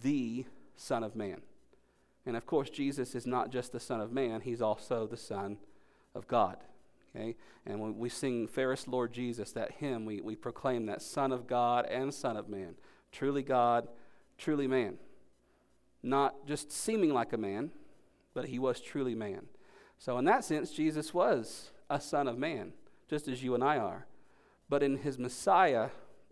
[0.02, 0.46] the
[0.76, 1.42] Son of Man.
[2.26, 5.58] And of course, Jesus is not just the Son of Man, he's also the Son
[6.14, 6.56] of God.
[7.14, 7.36] Okay?
[7.64, 11.46] And when we sing Fairest Lord Jesus, that hymn, we, we proclaim that Son of
[11.46, 12.74] God and Son of Man.
[13.14, 13.86] Truly God,
[14.36, 14.98] truly man.
[16.02, 17.70] Not just seeming like a man,
[18.34, 19.46] but he was truly man.
[19.98, 22.72] So, in that sense, Jesus was a Son of Man,
[23.08, 24.06] just as you and I are.
[24.68, 25.90] But in his Messiah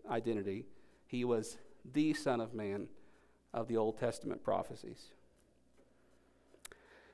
[0.09, 0.65] identity,
[1.07, 1.57] he was
[1.89, 2.89] the Son of Man
[3.53, 5.13] of the Old Testament prophecies.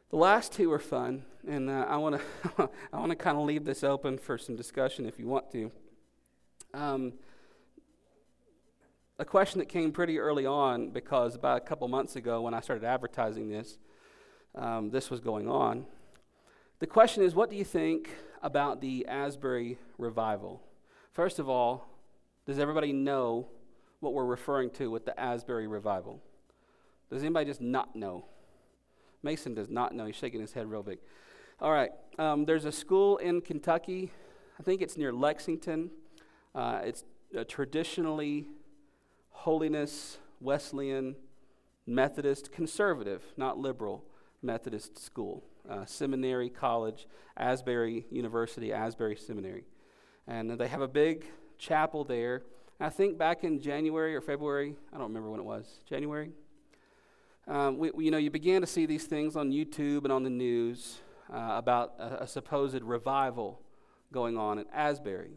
[0.09, 3.45] The last two are fun, and uh, I want to I want to kind of
[3.45, 5.71] leave this open for some discussion if you want to.
[6.73, 7.13] Um,
[9.19, 12.61] a question that came pretty early on because about a couple months ago when I
[12.61, 13.77] started advertising this,
[14.55, 15.85] um, this was going on.
[16.79, 18.09] The question is, what do you think
[18.41, 20.61] about the Asbury revival?
[21.11, 21.85] First of all,
[22.45, 23.49] does everybody know
[23.99, 26.21] what we're referring to with the Asbury revival?
[27.11, 28.23] Does anybody just not know?
[29.21, 30.05] Mason does not know.
[30.05, 30.99] He's shaking his head real big.
[31.59, 31.91] All right.
[32.17, 34.13] Um, there's a school in Kentucky.
[34.57, 35.89] I think it's near Lexington.
[36.55, 37.03] Uh, it's
[37.35, 38.47] a traditionally
[39.39, 41.15] holiness, Wesleyan,
[41.87, 44.03] Methodist, conservative, not liberal
[44.41, 45.43] Methodist school.
[45.69, 49.63] Uh, seminary, college, Asbury University, Asbury Seminary.
[50.27, 51.25] And they have a big
[51.57, 52.43] chapel there.
[52.81, 56.31] I think back in January or February, I don't remember when it was, January,
[57.47, 60.23] um, we, we, you know, you began to see these things on YouTube and on
[60.23, 60.99] the news
[61.33, 63.61] uh, about a, a, supposed revival
[64.11, 65.31] going on at Asbury.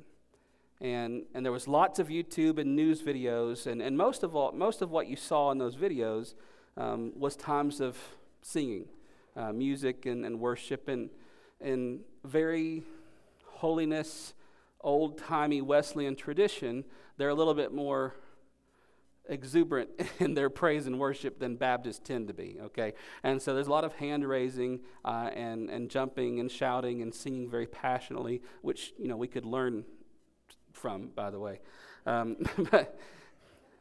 [0.83, 4.51] And, and there was lots of YouTube and news videos, and, and most, of all,
[4.51, 6.35] most of what you saw in those videos
[6.77, 7.97] um, was times of
[8.43, 8.87] singing,
[9.37, 11.09] uh, music and, and worship, and,
[11.61, 12.83] and very
[13.47, 14.35] holiness,
[14.81, 16.85] old timey Wesleyan tradition.
[17.17, 18.17] They're a little bit more
[19.29, 22.95] exuberant in their praise and worship than Baptists tend to be, okay?
[23.23, 27.15] And so there's a lot of hand raising uh, and, and jumping and shouting and
[27.15, 29.85] singing very passionately, which, you know, we could learn
[30.73, 31.61] from, by the way.
[32.07, 32.37] Um,
[32.71, 32.99] but,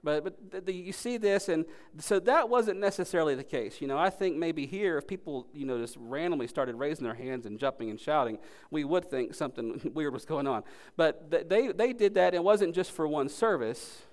[0.04, 1.66] but, but the, the, you see this, and
[2.00, 3.82] so that wasn't necessarily the case.
[3.82, 7.14] You know, I think maybe here, if people, you know, just randomly started raising their
[7.14, 8.40] hands and jumping and shouting,
[8.72, 10.64] we would think something weird was going on.
[10.98, 12.34] But th- they, they did that.
[12.34, 14.04] It wasn't just for one service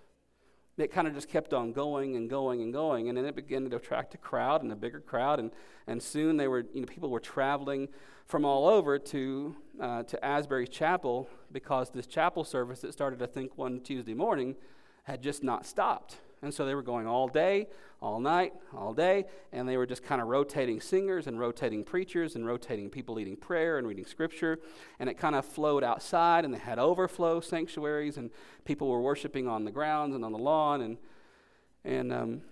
[0.79, 3.09] it kind of just kept on going and going and going.
[3.09, 5.41] And then it began to attract a crowd and a bigger crowd.
[5.41, 5.51] And,
[5.87, 7.89] and soon they were, you know, people were traveling
[8.27, 13.27] from all over to, uh, to Asbury Chapel because this chapel service that started, I
[13.27, 14.57] think, one Tuesday morning
[15.05, 16.19] had just not stopped.
[16.43, 17.67] And so they were going all day,
[18.01, 22.37] all night, all day, and they were just kind of rotating singers and rotating preachers
[22.37, 24.61] and rotating people leading prayer and reading scripture.
[25.01, 28.31] And it kind of flowed outside, and they had overflow sanctuaries, and
[28.65, 30.81] people were worshiping on the grounds and on the lawn.
[30.81, 30.99] And,
[31.85, 32.43] and um,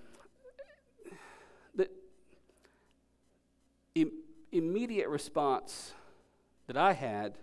[1.74, 1.88] the
[3.94, 5.92] Im- immediate response
[6.66, 7.34] that I had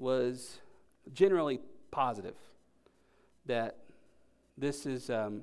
[0.00, 0.58] was
[1.12, 2.34] generally positive
[3.46, 3.76] that
[4.56, 5.42] this is, um,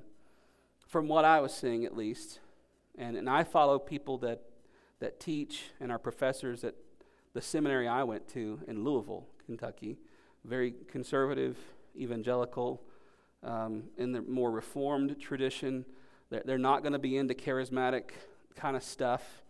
[0.86, 2.40] from what I was seeing at least,
[2.96, 4.42] and, and I follow people that,
[4.98, 6.74] that teach and are professors at
[7.34, 9.98] the seminary I went to in Louisville, Kentucky.
[10.44, 11.56] Very conservative,
[11.96, 12.82] evangelical,
[13.44, 15.84] um, in the more reformed tradition.
[16.30, 18.10] They're, they're not going to be into charismatic
[18.56, 19.42] kind of stuff.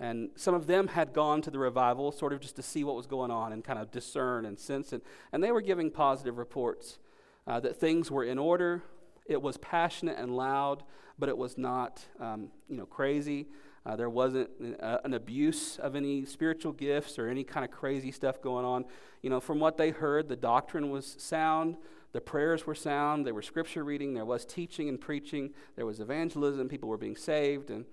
[0.00, 2.96] And some of them had gone to the revival sort of just to see what
[2.96, 5.04] was going on and kind of discern and sense it.
[5.30, 6.98] And they were giving positive reports
[7.46, 8.82] uh, that things were in order,
[9.26, 10.82] it was passionate and loud,
[11.18, 13.46] but it was not, um, you know, crazy.
[13.84, 14.48] Uh, there wasn't
[14.80, 18.86] uh, an abuse of any spiritual gifts or any kind of crazy stuff going on.
[19.20, 21.76] You know, from what they heard, the doctrine was sound,
[22.12, 26.00] the prayers were sound, there was scripture reading, there was teaching and preaching, there was
[26.00, 27.70] evangelism, people were being saved.
[27.70, 27.84] And,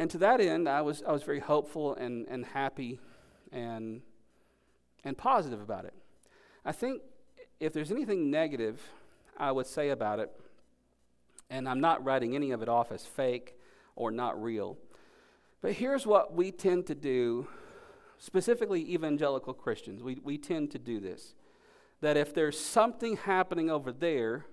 [0.00, 2.98] and to that end, I was, I was very hopeful and, and happy
[3.52, 4.00] and,
[5.04, 5.92] and positive about it.
[6.64, 7.02] I think
[7.60, 8.80] if there's anything negative
[9.36, 10.30] I would say about it,
[11.50, 13.58] and I'm not writing any of it off as fake
[13.94, 14.78] or not real,
[15.60, 17.46] but here's what we tend to do,
[18.16, 20.02] specifically evangelical Christians.
[20.02, 21.34] We, we tend to do this.
[22.00, 24.46] That if there's something happening over there,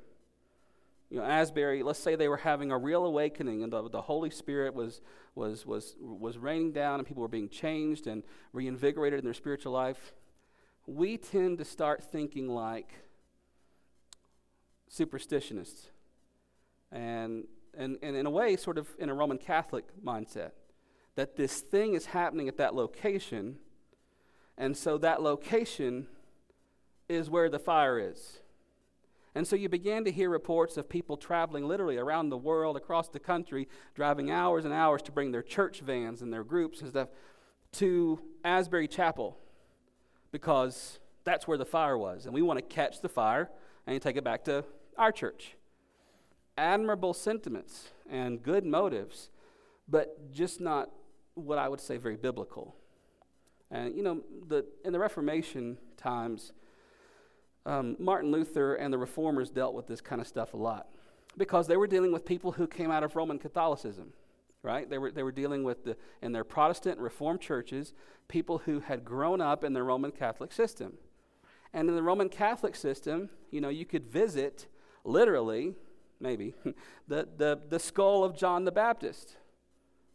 [1.10, 4.30] you know, Asbury, let's say they were having a real awakening and the, the Holy
[4.30, 5.01] Spirit was,
[5.36, 9.72] was, was, was raining down and people were being changed and reinvigorated in their spiritual
[9.72, 10.14] life,
[10.86, 12.93] we tend to start thinking like
[14.91, 15.88] superstitionists.
[16.91, 17.45] And,
[17.78, 20.51] and, and in a way, sort of in a Roman Catholic mindset,
[21.16, 23.58] that this thing is happening at that location,
[24.58, 26.08] and so that location
[27.10, 28.39] is where the fire is.
[29.38, 33.08] And so you began to hear reports of people traveling literally around the world, across
[33.08, 36.90] the country, driving hours and hours to bring their church vans and their groups and
[36.90, 37.10] stuff
[37.74, 39.38] to Asbury Chapel
[40.32, 42.26] because that's where the fire was.
[42.26, 43.52] And we want to catch the fire
[43.86, 44.66] and take it back to
[44.98, 45.56] our church.
[46.58, 49.30] Admirable sentiments and good motives,
[49.88, 50.90] but just not
[51.36, 52.76] what I would say very biblical.
[53.70, 56.54] And you know, the, in the Reformation times,
[57.68, 60.88] um, Martin Luther and the reformers dealt with this kind of stuff a lot
[61.36, 64.13] because they were dealing with people who came out of Roman Catholicism,
[64.63, 64.89] right?
[64.89, 67.93] They were, they were dealing with, the, in their Protestant Reformed churches,
[68.30, 70.93] people who had grown up in the Roman Catholic system.
[71.74, 74.68] And in the Roman Catholic system, you know, you could visit
[75.03, 75.76] literally,
[76.22, 76.55] maybe,
[77.07, 79.36] the, the, the skull of John the Baptist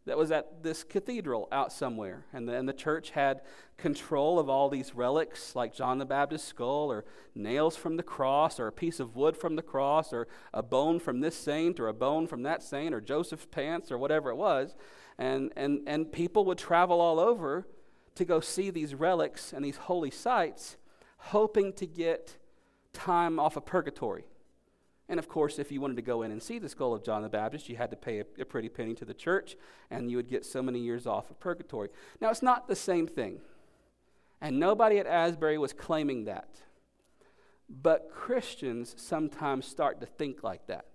[0.04, 2.26] that was at this cathedral out somewhere.
[2.32, 3.42] And the, and the church had
[3.76, 8.58] control of all these relics, like John the Baptist's skull, or nails from the cross,
[8.58, 11.88] or a piece of wood from the cross, or a bone from this saint, or
[11.88, 14.74] a bone from that saint, or Joseph's pants, or whatever it was.
[15.18, 17.66] And, and, and people would travel all over
[18.14, 20.76] to go see these relics and these holy sites,
[21.16, 22.36] hoping to get
[22.92, 24.24] time off of purgatory.
[25.08, 27.22] And of course, if you wanted to go in and see the skull of John
[27.22, 29.56] the Baptist, you had to pay a, a, pretty penny to the church,
[29.90, 31.88] and you would get so many years off of purgatory.
[32.20, 33.40] Now, it's not the same thing.
[34.40, 36.62] And nobody at Asbury was claiming that.
[37.68, 40.86] But Christians sometimes start to think like that.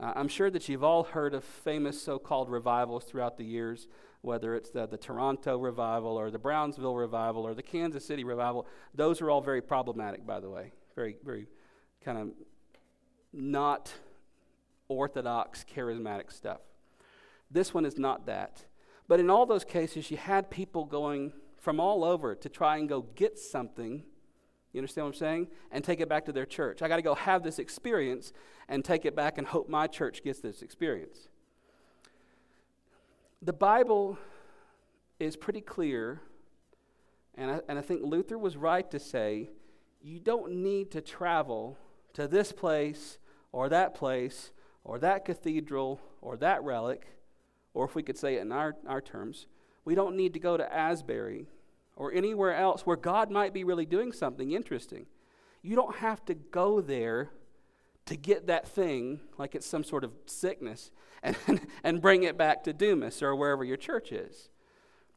[0.00, 3.88] Uh, I'm sure that you've all heard of famous so called revivals throughout the years,
[4.20, 8.66] whether it's the, the Toronto revival or the Brownsville revival or the Kansas City revival.
[8.94, 10.72] Those are all very problematic, by the way.
[10.96, 11.46] Very, very
[12.04, 12.28] kind of
[13.32, 13.92] not
[14.88, 16.60] orthodox charismatic stuff.
[17.50, 18.64] This one is not that.
[19.08, 22.88] But in all those cases, you had people going from all over to try and
[22.88, 24.02] go get something.
[24.72, 25.48] You understand what I'm saying?
[25.70, 26.82] And take it back to their church.
[26.82, 28.32] I got to go have this experience
[28.68, 31.28] and take it back and hope my church gets this experience.
[33.42, 34.18] The Bible
[35.18, 36.20] is pretty clear,
[37.34, 39.50] and I, and I think Luther was right to say
[40.00, 41.76] you don't need to travel
[42.14, 43.18] to this place
[43.52, 44.50] or that place
[44.84, 47.06] or that cathedral or that relic,
[47.74, 49.46] or if we could say it in our, our terms,
[49.84, 51.46] we don't need to go to Asbury
[51.96, 55.06] or anywhere else where God might be really doing something interesting.
[55.62, 57.30] You don't have to go there
[58.06, 60.90] to get that thing like it's some sort of sickness
[61.22, 61.36] and,
[61.84, 64.48] and bring it back to Dumas or wherever your church is.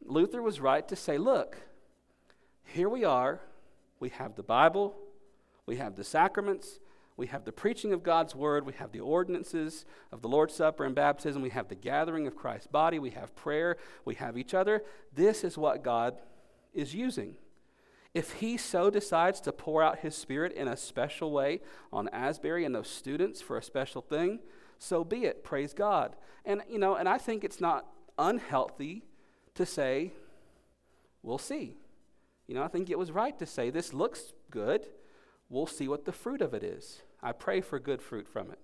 [0.05, 1.57] Luther was right to say, look,
[2.63, 3.41] here we are.
[3.99, 4.95] We have the Bible,
[5.65, 6.79] we have the sacraments,
[7.17, 10.83] we have the preaching of God's word, we have the ordinances of the Lord's Supper
[10.83, 14.53] and baptism, we have the gathering of Christ's body, we have prayer, we have each
[14.53, 14.83] other.
[15.13, 16.17] This is what God
[16.73, 17.35] is using.
[18.13, 21.61] If He so decides to pour out His Spirit in a special way
[21.91, 24.39] on Asbury and those students for a special thing,
[24.77, 25.43] so be it.
[25.43, 26.17] Praise God.
[26.43, 27.85] And, you know, and I think it's not
[28.17, 29.03] unhealthy
[29.55, 30.11] to say,
[31.23, 31.77] we'll see.
[32.47, 34.85] You know, I think it was right to say, this looks good
[35.49, 37.01] we'll see what the fruit of it is.
[37.21, 38.59] I pray for good fruit from it.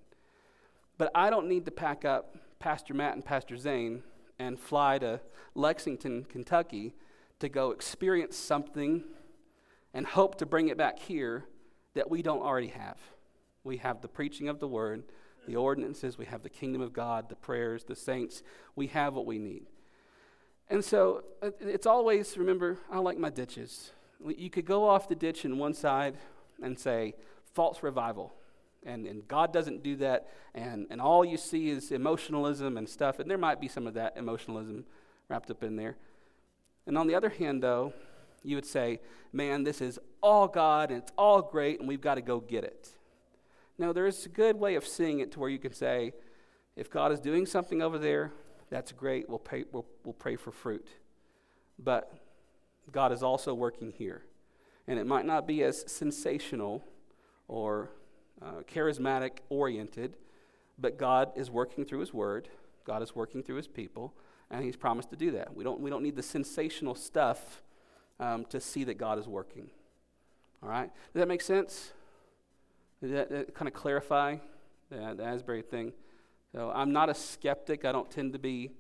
[0.98, 4.04] But I don't need to pack up Pastor Matt and Pastor Zane
[4.38, 5.20] and fly to
[5.56, 6.94] Lexington, Kentucky
[7.40, 9.04] to go experience something
[9.94, 11.46] and hope to bring it back here
[11.96, 12.98] that we don't already have.
[13.64, 15.04] We have the preaching of the word,
[15.48, 18.44] the ordinances, we have the kingdom of God, the prayers, the saints.
[18.76, 19.66] We have what we need.
[20.70, 23.92] And so uh, it's always, remember, I like my ditches.
[24.26, 26.16] You could go off the ditch in one side
[26.62, 27.16] and say,
[27.54, 28.34] false revival.
[28.84, 33.20] And, and God doesn't do that, and, and all you see is emotionalism and stuff,
[33.20, 34.86] and there might be some of that emotionalism
[35.30, 35.98] wrapped up in there.
[36.88, 37.94] And on the other hand, though,
[38.44, 39.00] you would say,
[39.32, 42.64] man, this is all God and it's all great, and we've got to go get
[42.64, 42.90] it.
[43.78, 46.14] No, there's a good way of seeing it to where you can say,
[46.76, 48.32] if God is doing something over there,
[48.70, 49.30] that's great.
[49.30, 50.88] We'll pray, we'll, we'll pray for fruit.
[51.78, 52.12] But
[52.92, 54.24] God is also working here.
[54.88, 56.84] And it might not be as sensational
[57.48, 57.90] or
[58.42, 60.18] uh, charismatic oriented,
[60.78, 62.50] but God is working through His Word.
[62.86, 64.14] God is working through His people,
[64.50, 65.56] and He's promised to do that.
[65.56, 67.62] We don't, we don't need the sensational stuff
[68.20, 69.70] um, to see that God is working.
[70.64, 70.90] All right?
[71.14, 71.92] Does that make sense?
[73.02, 74.38] Does that, that kind of clarify
[74.90, 75.94] the, the Asbury thing?
[76.54, 77.86] So I'm not a skeptic.
[77.86, 78.72] I don't tend to be.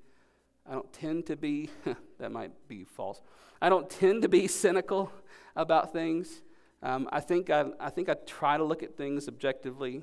[0.71, 1.69] I don't tend to be.
[2.19, 3.21] that might be false.
[3.61, 5.11] I don't tend to be cynical
[5.53, 6.43] about things.
[6.81, 10.01] Um, I think I, I think I try to look at things objectively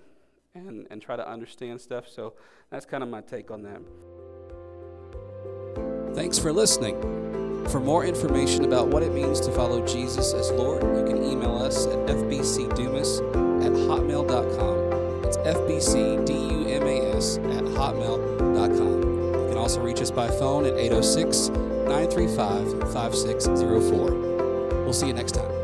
[0.54, 2.06] and, and try to understand stuff.
[2.06, 2.34] So
[2.70, 3.80] that's kind of my take on that.
[6.14, 7.00] Thanks for listening.
[7.68, 11.56] For more information about what it means to follow Jesus as Lord, you can email
[11.56, 13.20] us at fbcdumas
[13.64, 15.24] at hotmail.com.
[15.24, 18.97] It's fbcdumas at hotmail.com.
[19.68, 24.10] Also reach us by phone at 806 935 5604.
[24.82, 25.57] We'll see you next time.